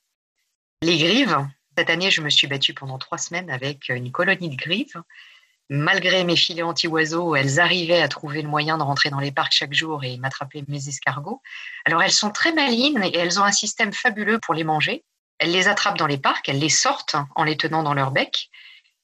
les 0.82 0.98
grives, 0.98 1.46
cette 1.80 1.90
année, 1.90 2.12
je 2.12 2.20
me 2.20 2.30
suis 2.30 2.46
battue 2.46 2.74
pendant 2.74 2.98
trois 2.98 3.18
semaines 3.18 3.50
avec 3.50 3.88
une 3.88 4.12
colonie 4.12 4.50
de 4.50 4.58
grives. 4.58 5.02
Malgré 5.70 6.26
mes 6.26 6.36
filets 6.36 6.62
anti-oiseaux, 6.62 7.38
elles 7.38 7.62
arrivaient 7.62 8.02
à 8.02 8.10
trouver 8.10 8.42
le 8.42 8.50
moyen 8.50 8.78
de 8.78 8.84
rentrer 8.84 9.10
dans 9.10 9.22
les 9.22 9.32
parcs 9.32 9.54
chaque 9.54 9.74
jour 9.74 10.04
et 10.04 10.18
m'attraper 10.18 10.66
mes 10.68 10.90
escargots. 10.90 11.42
Alors, 11.86 12.04
elles 12.04 12.12
sont 12.12 12.32
très 12.32 12.52
malines 12.52 13.02
et 13.02 13.18
elles 13.18 13.40
ont 13.40 13.46
un 13.46 13.54
système 13.54 13.94
fabuleux 13.94 14.40
pour 14.40 14.54
les 14.54 14.66
manger. 14.66 15.06
Elles 15.38 15.54
les 15.54 15.70
attrapent 15.70 15.98
dans 15.98 16.06
les 16.06 16.18
parcs, 16.18 16.50
elles 16.50 16.60
les 16.60 16.68
sortent 16.68 17.16
en 17.34 17.46
les 17.46 17.56
tenant 17.56 17.82
dans 17.82 17.94
leur 17.94 18.12
bec. 18.12 18.50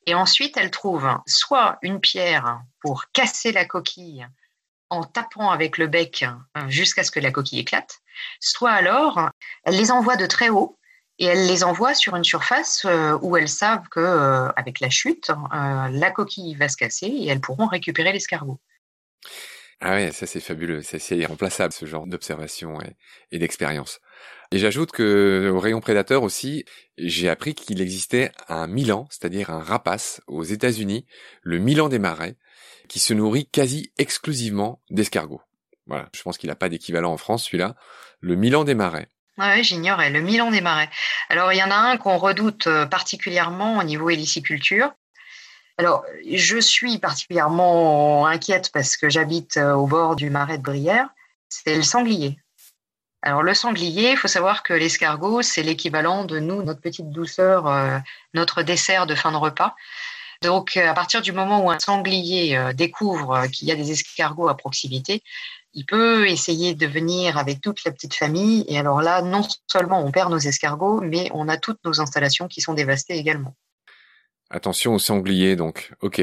Et 0.06 0.14
ensuite, 0.14 0.58
elles 0.58 0.72
trouvent 0.72 1.18
soit 1.26 1.78
une 1.82 2.02
pierre 2.02 2.60
pour 2.82 3.06
casser 3.14 3.54
la 3.54 3.64
coquille 3.64 4.28
en 4.90 5.06
tapant 5.06 5.50
avec 5.50 5.78
le 5.78 5.88
bec 5.88 6.26
jusqu'à 6.68 7.06
ce 7.06 7.12
que 7.12 7.22
la 7.22 7.32
coquille 7.32 7.60
éclate, 7.60 8.02
soit 8.42 8.74
alors, 8.74 9.30
elles 9.64 9.78
les 9.78 9.92
envoient 9.92 10.18
de 10.18 10.26
très 10.26 10.50
haut 10.50 10.78
et 11.20 11.26
elles 11.26 11.48
les 11.48 11.64
envoient 11.64 11.94
sur 11.94 12.16
une 12.16 12.24
surface 12.24 12.86
euh, 12.86 13.18
où 13.22 13.38
elles 13.38 13.50
savent 13.50 13.88
que 13.90 14.00
euh, 14.00 14.50
avec 14.56 14.80
la 14.80 14.90
chute, 14.90 15.30
euh, 15.30 15.88
la 15.90 16.12
coquille 16.12 16.56
va 16.56 16.68
se 16.68 16.78
casser 16.78 17.08
et 17.08 17.28
elles 17.28 17.40
pourront 17.40 17.68
récupérer 17.68 18.12
l'escargot. 18.12 18.60
Ah 19.82 19.92
ouais, 19.92 20.12
ça 20.12 20.26
c'est 20.26 20.40
fabuleux, 20.40 20.82
c'est 20.82 21.18
irremplaçable 21.18 21.74
ce 21.74 21.86
genre 21.86 22.08
d'observation 22.08 22.80
et, 23.32 23.40
d'expérience. 23.40 24.00
Et 24.52 24.58
j'ajoute 24.58 24.92
que 24.92 25.52
au 25.54 25.60
rayon 25.60 25.82
prédateur 25.82 26.24
aussi, 26.24 26.64
j'ai 26.98 27.30
appris 27.30 27.56
qu'il 27.56 27.82
existait 27.82 28.32
un 28.48 28.68
Milan, 28.68 29.06
c'est-à-dire 29.10 29.50
un 29.50 29.60
rapace 29.60 30.22
aux 30.28 30.44
États-Unis, 30.44 31.06
le 31.42 31.60
Milan 31.60 31.90
des 31.90 32.00
marais, 32.00 32.38
qui 32.88 33.00
se 33.00 33.14
nourrit 33.14 33.48
quasi 33.48 33.92
exclusivement 33.98 34.82
d'escargots. 34.92 35.42
Voilà, 35.88 36.10
je 36.14 36.22
pense 36.22 36.38
qu'il 36.38 36.50
n'a 36.50 36.56
pas 36.56 36.70
d'équivalent 36.70 37.12
en 37.12 37.18
France 37.18 37.46
celui-là. 37.46 37.76
Le 38.22 38.36
Milan 38.36 38.64
des 38.64 38.76
marais. 38.76 39.10
Oui, 39.38 39.64
j'ignorais, 39.66 40.10
le 40.12 40.22
Milan 40.22 40.50
des 40.50 40.62
marais. 40.62 40.90
Alors, 41.30 41.52
il 41.52 41.58
y 41.58 41.64
en 41.64 41.70
a 41.70 41.76
un 41.76 41.98
qu'on 41.98 42.18
redoute 42.18 42.68
euh, 42.68 42.86
particulièrement 42.86 43.78
au 43.78 43.84
niveau 43.84 44.10
héliciculture. 44.10 44.94
Alors, 45.78 46.06
je 46.32 46.58
suis 46.58 47.00
particulièrement 47.00 48.28
inquiète 48.28 48.72
parce 48.72 48.96
que 48.96 49.10
j'habite 49.10 49.58
euh, 49.58 49.74
au 49.74 49.88
bord 49.88 50.16
du 50.16 50.30
marais 50.30 50.58
de 50.58 50.64
Brière, 50.64 51.10
c'est 51.50 51.76
le 51.76 51.84
sanglier. 51.84 52.40
Alors, 53.24 53.44
le 53.44 53.54
sanglier, 53.54 54.12
il 54.12 54.18
faut 54.18 54.30
savoir 54.30 54.64
que 54.64 54.74
l'escargot, 54.74 55.42
c'est 55.42 55.64
l'équivalent 55.64 56.24
de 56.24 56.40
nous, 56.40 56.64
notre 56.64 56.80
petite 56.80 57.10
douceur, 57.10 57.68
euh, 57.68 57.98
notre 58.34 58.64
dessert 58.64 59.06
de 59.06 59.16
fin 59.16 59.34
de 59.34 59.38
repas. 59.38 59.76
Donc, 60.44 60.78
à 60.78 60.94
partir 60.94 61.22
du 61.22 61.34
moment 61.34 61.66
où 61.66 61.72
un 61.72 61.80
sanglier 61.80 62.60
découvre 62.74 63.48
qu'il 63.48 63.68
y 63.68 63.72
a 63.72 63.76
des 63.76 63.92
escargots 63.92 64.50
à 64.50 64.56
proximité, 64.56 65.24
il 65.76 65.86
peut 65.86 66.28
essayer 66.28 66.74
de 66.74 66.88
venir 66.88 67.38
avec 67.38 67.62
toute 67.62 67.84
la 67.84 67.92
petite 67.92 68.16
famille. 68.16 68.66
Et 68.68 68.80
alors 68.80 69.02
là, 69.02 69.22
non 69.22 69.42
seulement 69.68 70.04
on 70.04 70.12
perd 70.12 70.32
nos 70.32 70.40
escargots, 70.40 71.02
mais 71.02 71.30
on 71.34 71.50
a 71.50 71.58
toutes 71.58 71.80
nos 71.84 72.02
installations 72.02 72.48
qui 72.48 72.62
sont 72.62 72.74
dévastées 72.74 73.18
également. 73.18 73.56
Attention 74.50 74.96
aux 74.96 75.00
sangliers, 75.00 75.56
donc. 75.56 75.92
Ok. 76.02 76.22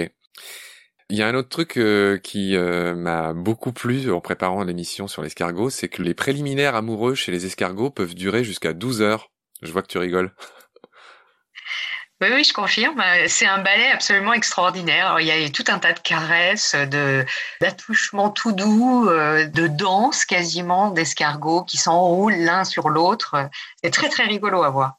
Il 1.10 1.18
y 1.18 1.22
a 1.22 1.28
un 1.28 1.34
autre 1.34 1.50
truc 1.50 1.76
euh, 1.76 2.16
qui 2.16 2.56
euh, 2.56 2.94
m'a 2.94 3.34
beaucoup 3.34 3.72
plu 3.72 4.10
en 4.10 4.22
préparant 4.22 4.64
l'émission 4.64 5.08
sur 5.08 5.22
l'escargot, 5.22 5.68
c'est 5.68 5.88
que 5.88 6.02
les 6.02 6.14
préliminaires 6.14 6.74
amoureux 6.74 7.14
chez 7.14 7.30
les 7.30 7.44
escargots 7.44 7.90
peuvent 7.90 8.14
durer 8.14 8.44
jusqu'à 8.44 8.72
12 8.72 9.02
heures. 9.02 9.30
Je 9.60 9.70
vois 9.70 9.82
que 9.82 9.88
tu 9.88 9.98
rigoles. 9.98 10.32
Oui, 12.22 12.28
oui, 12.32 12.44
je 12.44 12.52
confirme. 12.52 13.02
C'est 13.26 13.46
un 13.46 13.58
ballet 13.58 13.90
absolument 13.92 14.32
extraordinaire. 14.32 15.16
il 15.18 15.26
y 15.26 15.32
a 15.32 15.50
tout 15.50 15.64
un 15.66 15.80
tas 15.80 15.92
de 15.92 15.98
caresses, 15.98 16.76
de 16.76 17.24
d'attouchements 17.60 18.30
tout 18.30 18.52
doux, 18.52 19.08
euh, 19.08 19.46
de 19.46 19.66
danse 19.66 20.24
quasiment 20.24 20.92
d'escargots 20.92 21.64
qui 21.64 21.78
s'enroulent 21.78 22.36
l'un 22.36 22.62
sur 22.62 22.90
l'autre. 22.90 23.50
C'est 23.82 23.90
très 23.90 24.08
très 24.08 24.22
rigolo 24.22 24.62
à 24.62 24.70
voir. 24.70 24.98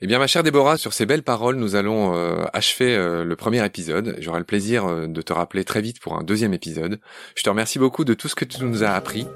Eh 0.00 0.06
bien, 0.06 0.20
ma 0.20 0.28
chère 0.28 0.44
Déborah, 0.44 0.76
sur 0.76 0.92
ces 0.92 1.06
belles 1.06 1.24
paroles, 1.24 1.56
nous 1.56 1.74
allons 1.74 2.14
euh, 2.14 2.44
achever 2.52 2.94
euh, 2.94 3.24
le 3.24 3.34
premier 3.34 3.66
épisode. 3.66 4.14
J'aurai 4.20 4.38
le 4.38 4.44
plaisir 4.44 5.08
de 5.08 5.22
te 5.22 5.32
rappeler 5.32 5.64
très 5.64 5.80
vite 5.80 5.98
pour 5.98 6.16
un 6.16 6.22
deuxième 6.22 6.54
épisode. 6.54 7.00
Je 7.34 7.42
te 7.42 7.50
remercie 7.50 7.80
beaucoup 7.80 8.04
de 8.04 8.14
tout 8.14 8.28
ce 8.28 8.36
que 8.36 8.44
tu 8.44 8.62
nous 8.62 8.84
as 8.84 8.92
appris 8.92 9.26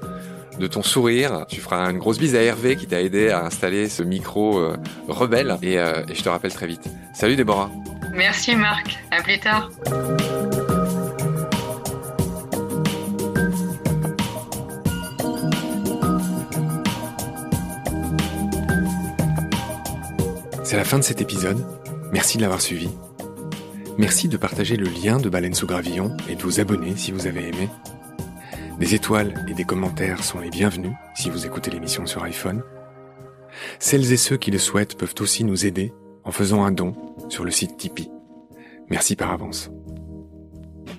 de 0.59 0.67
ton 0.67 0.83
sourire. 0.83 1.45
Tu 1.47 1.61
feras 1.61 1.89
une 1.89 1.97
grosse 1.97 2.19
bise 2.19 2.35
à 2.35 2.41
Hervé 2.41 2.75
qui 2.75 2.87
t'a 2.87 3.01
aidé 3.01 3.29
à 3.29 3.45
installer 3.45 3.89
ce 3.89 4.03
micro 4.03 4.57
euh, 4.59 4.77
rebelle 5.07 5.57
euh, 5.63 6.03
et, 6.07 6.15
je 6.15 6.23
te 6.23 6.29
rappelle 6.29 6.53
très 6.53 6.67
vite. 6.67 6.87
Salut 7.13 7.35
Déborah. 7.35 7.69
Merci 8.13 8.55
Marc, 8.55 8.99
à 9.11 9.21
plus 9.21 9.39
tard. 9.39 9.69
C'est 20.63 20.77
la 20.77 20.85
fin 20.85 20.97
de 20.97 21.03
cet 21.03 21.21
épisode. 21.21 21.63
Merci 22.11 22.37
de 22.37 22.41
l'avoir 22.41 22.61
suivi. 22.61 22.89
Merci 23.97 24.27
de 24.27 24.37
partager 24.37 24.75
le 24.75 24.87
lien 24.87 25.17
de 25.17 25.29
Baleine 25.29 25.53
sous 25.53 25.67
Gravillon 25.67 26.15
et 26.29 26.35
de 26.35 26.41
vous 26.41 26.59
abonner 26.59 26.95
si 26.95 27.11
vous 27.11 27.27
avez 27.27 27.47
aimé. 27.47 27.69
Des 28.83 28.95
étoiles 28.95 29.45
et 29.49 29.53
des 29.53 29.63
commentaires 29.63 30.25
sont 30.25 30.41
les 30.41 30.49
bienvenus 30.49 30.91
si 31.15 31.29
vous 31.29 31.45
écoutez 31.45 31.71
l'émission 31.71 32.05
sur 32.05 32.21
iPhone. 32.23 32.63
Celles 33.79 34.11
et 34.11 34.17
ceux 34.17 34.35
qui 34.35 34.51
le 34.51 34.57
souhaitent 34.57 34.97
peuvent 34.97 35.15
aussi 35.21 35.45
nous 35.45 35.65
aider 35.65 35.93
en 36.25 36.33
faisant 36.33 36.65
un 36.65 36.73
don 36.73 36.91
sur 37.29 37.45
le 37.45 37.51
site 37.51 37.77
Tipeee. 37.77 38.11
Merci 38.89 39.15
par 39.15 39.31
avance. 39.31 39.71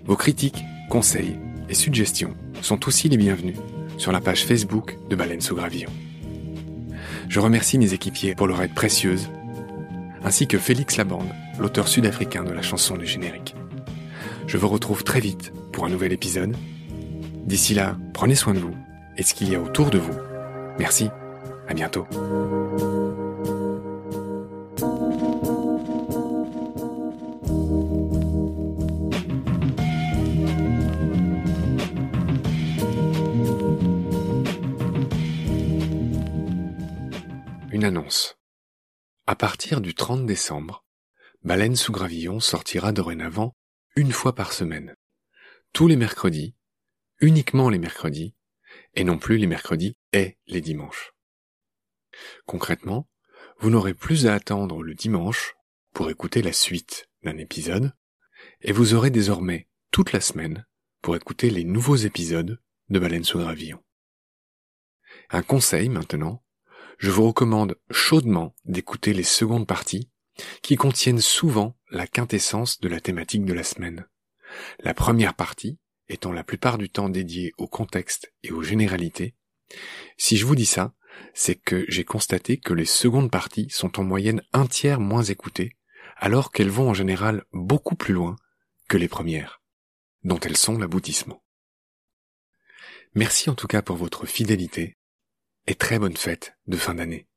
Vos 0.06 0.16
critiques, 0.16 0.64
conseils 0.88 1.36
et 1.68 1.74
suggestions 1.74 2.34
sont 2.62 2.88
aussi 2.88 3.10
les 3.10 3.18
bienvenus 3.18 3.58
sur 3.98 4.12
la 4.12 4.22
page 4.22 4.46
Facebook 4.46 4.96
de 5.10 5.14
Baleine 5.14 5.42
sous 5.42 5.54
Gravillon. 5.54 5.90
Je 7.28 7.38
remercie 7.38 7.76
mes 7.76 7.92
équipiers 7.92 8.34
pour 8.34 8.46
leur 8.46 8.62
aide 8.62 8.74
précieuse, 8.74 9.28
ainsi 10.24 10.46
que 10.46 10.56
Félix 10.56 10.96
Labande, 10.96 11.28
l'auteur 11.58 11.86
sud-africain 11.86 12.44
de 12.44 12.52
la 12.52 12.62
chanson 12.62 12.96
du 12.96 13.04
générique. 13.04 13.54
Je 14.46 14.56
vous 14.56 14.68
retrouve 14.68 15.04
très 15.04 15.20
vite 15.20 15.52
pour 15.70 15.84
un 15.84 15.90
nouvel 15.90 16.14
épisode. 16.14 16.56
D'ici 17.46 17.74
là, 17.74 17.96
prenez 18.14 18.34
soin 18.34 18.54
de 18.54 18.58
vous 18.58 18.74
et 19.16 19.22
ce 19.22 19.34
qu'il 19.34 19.50
y 19.50 19.54
a 19.54 19.60
autour 19.60 19.90
de 19.90 19.98
vous. 19.98 20.14
Merci, 20.78 21.10
à 21.68 21.74
bientôt. 21.74 22.06
Une 37.70 37.84
annonce. 37.84 38.36
À 39.26 39.36
partir 39.36 39.82
du 39.82 39.94
30 39.94 40.24
décembre, 40.24 40.84
Baleine 41.42 41.76
sous 41.76 41.92
Gravillon 41.92 42.40
sortira 42.40 42.92
dorénavant 42.92 43.54
une 43.96 44.12
fois 44.12 44.34
par 44.34 44.52
semaine. 44.52 44.96
Tous 45.74 45.86
les 45.88 45.96
mercredis, 45.96 46.54
uniquement 47.24 47.70
les 47.70 47.78
mercredis, 47.78 48.34
et 48.94 49.04
non 49.04 49.18
plus 49.18 49.38
les 49.38 49.46
mercredis 49.46 49.96
et 50.12 50.36
les 50.46 50.60
dimanches. 50.60 51.14
Concrètement, 52.46 53.08
vous 53.58 53.70
n'aurez 53.70 53.94
plus 53.94 54.26
à 54.26 54.34
attendre 54.34 54.82
le 54.82 54.94
dimanche 54.94 55.54
pour 55.92 56.10
écouter 56.10 56.42
la 56.42 56.52
suite 56.52 57.08
d'un 57.22 57.38
épisode, 57.38 57.94
et 58.60 58.72
vous 58.72 58.94
aurez 58.94 59.10
désormais 59.10 59.68
toute 59.90 60.12
la 60.12 60.20
semaine 60.20 60.66
pour 61.00 61.16
écouter 61.16 61.50
les 61.50 61.64
nouveaux 61.64 61.96
épisodes 61.96 62.60
de 62.90 62.98
Baleine 62.98 63.24
sous 63.24 63.38
Gravillon. 63.38 63.82
Un 65.30 65.42
conseil 65.42 65.88
maintenant, 65.88 66.44
je 66.98 67.10
vous 67.10 67.26
recommande 67.26 67.76
chaudement 67.90 68.54
d'écouter 68.64 69.14
les 69.14 69.22
secondes 69.22 69.66
parties 69.66 70.10
qui 70.62 70.76
contiennent 70.76 71.20
souvent 71.20 71.76
la 71.90 72.06
quintessence 72.06 72.80
de 72.80 72.88
la 72.88 73.00
thématique 73.00 73.44
de 73.44 73.52
la 73.52 73.64
semaine. 73.64 74.06
La 74.80 74.94
première 74.94 75.34
partie 75.34 75.78
étant 76.08 76.32
la 76.32 76.44
plupart 76.44 76.78
du 76.78 76.90
temps 76.90 77.08
dédiée 77.08 77.52
au 77.58 77.66
contexte 77.66 78.32
et 78.42 78.52
aux 78.52 78.62
généralités. 78.62 79.34
Si 80.16 80.36
je 80.36 80.46
vous 80.46 80.54
dis 80.54 80.66
ça, 80.66 80.94
c'est 81.32 81.54
que 81.54 81.84
j'ai 81.88 82.04
constaté 82.04 82.58
que 82.58 82.74
les 82.74 82.84
secondes 82.84 83.30
parties 83.30 83.68
sont 83.70 83.98
en 83.98 84.04
moyenne 84.04 84.42
un 84.52 84.66
tiers 84.66 85.00
moins 85.00 85.22
écoutées, 85.22 85.76
alors 86.16 86.52
qu'elles 86.52 86.70
vont 86.70 86.90
en 86.90 86.94
général 86.94 87.44
beaucoup 87.52 87.96
plus 87.96 88.14
loin 88.14 88.36
que 88.88 88.96
les 88.96 89.08
premières, 89.08 89.62
dont 90.22 90.38
elles 90.40 90.56
sont 90.56 90.78
l'aboutissement. 90.78 91.42
Merci 93.14 93.48
en 93.48 93.54
tout 93.54 93.68
cas 93.68 93.82
pour 93.82 93.96
votre 93.96 94.26
fidélité 94.26 94.96
et 95.66 95.74
très 95.74 95.98
bonne 95.98 96.16
fête 96.16 96.56
de 96.66 96.76
fin 96.76 96.94
d'année. 96.94 97.28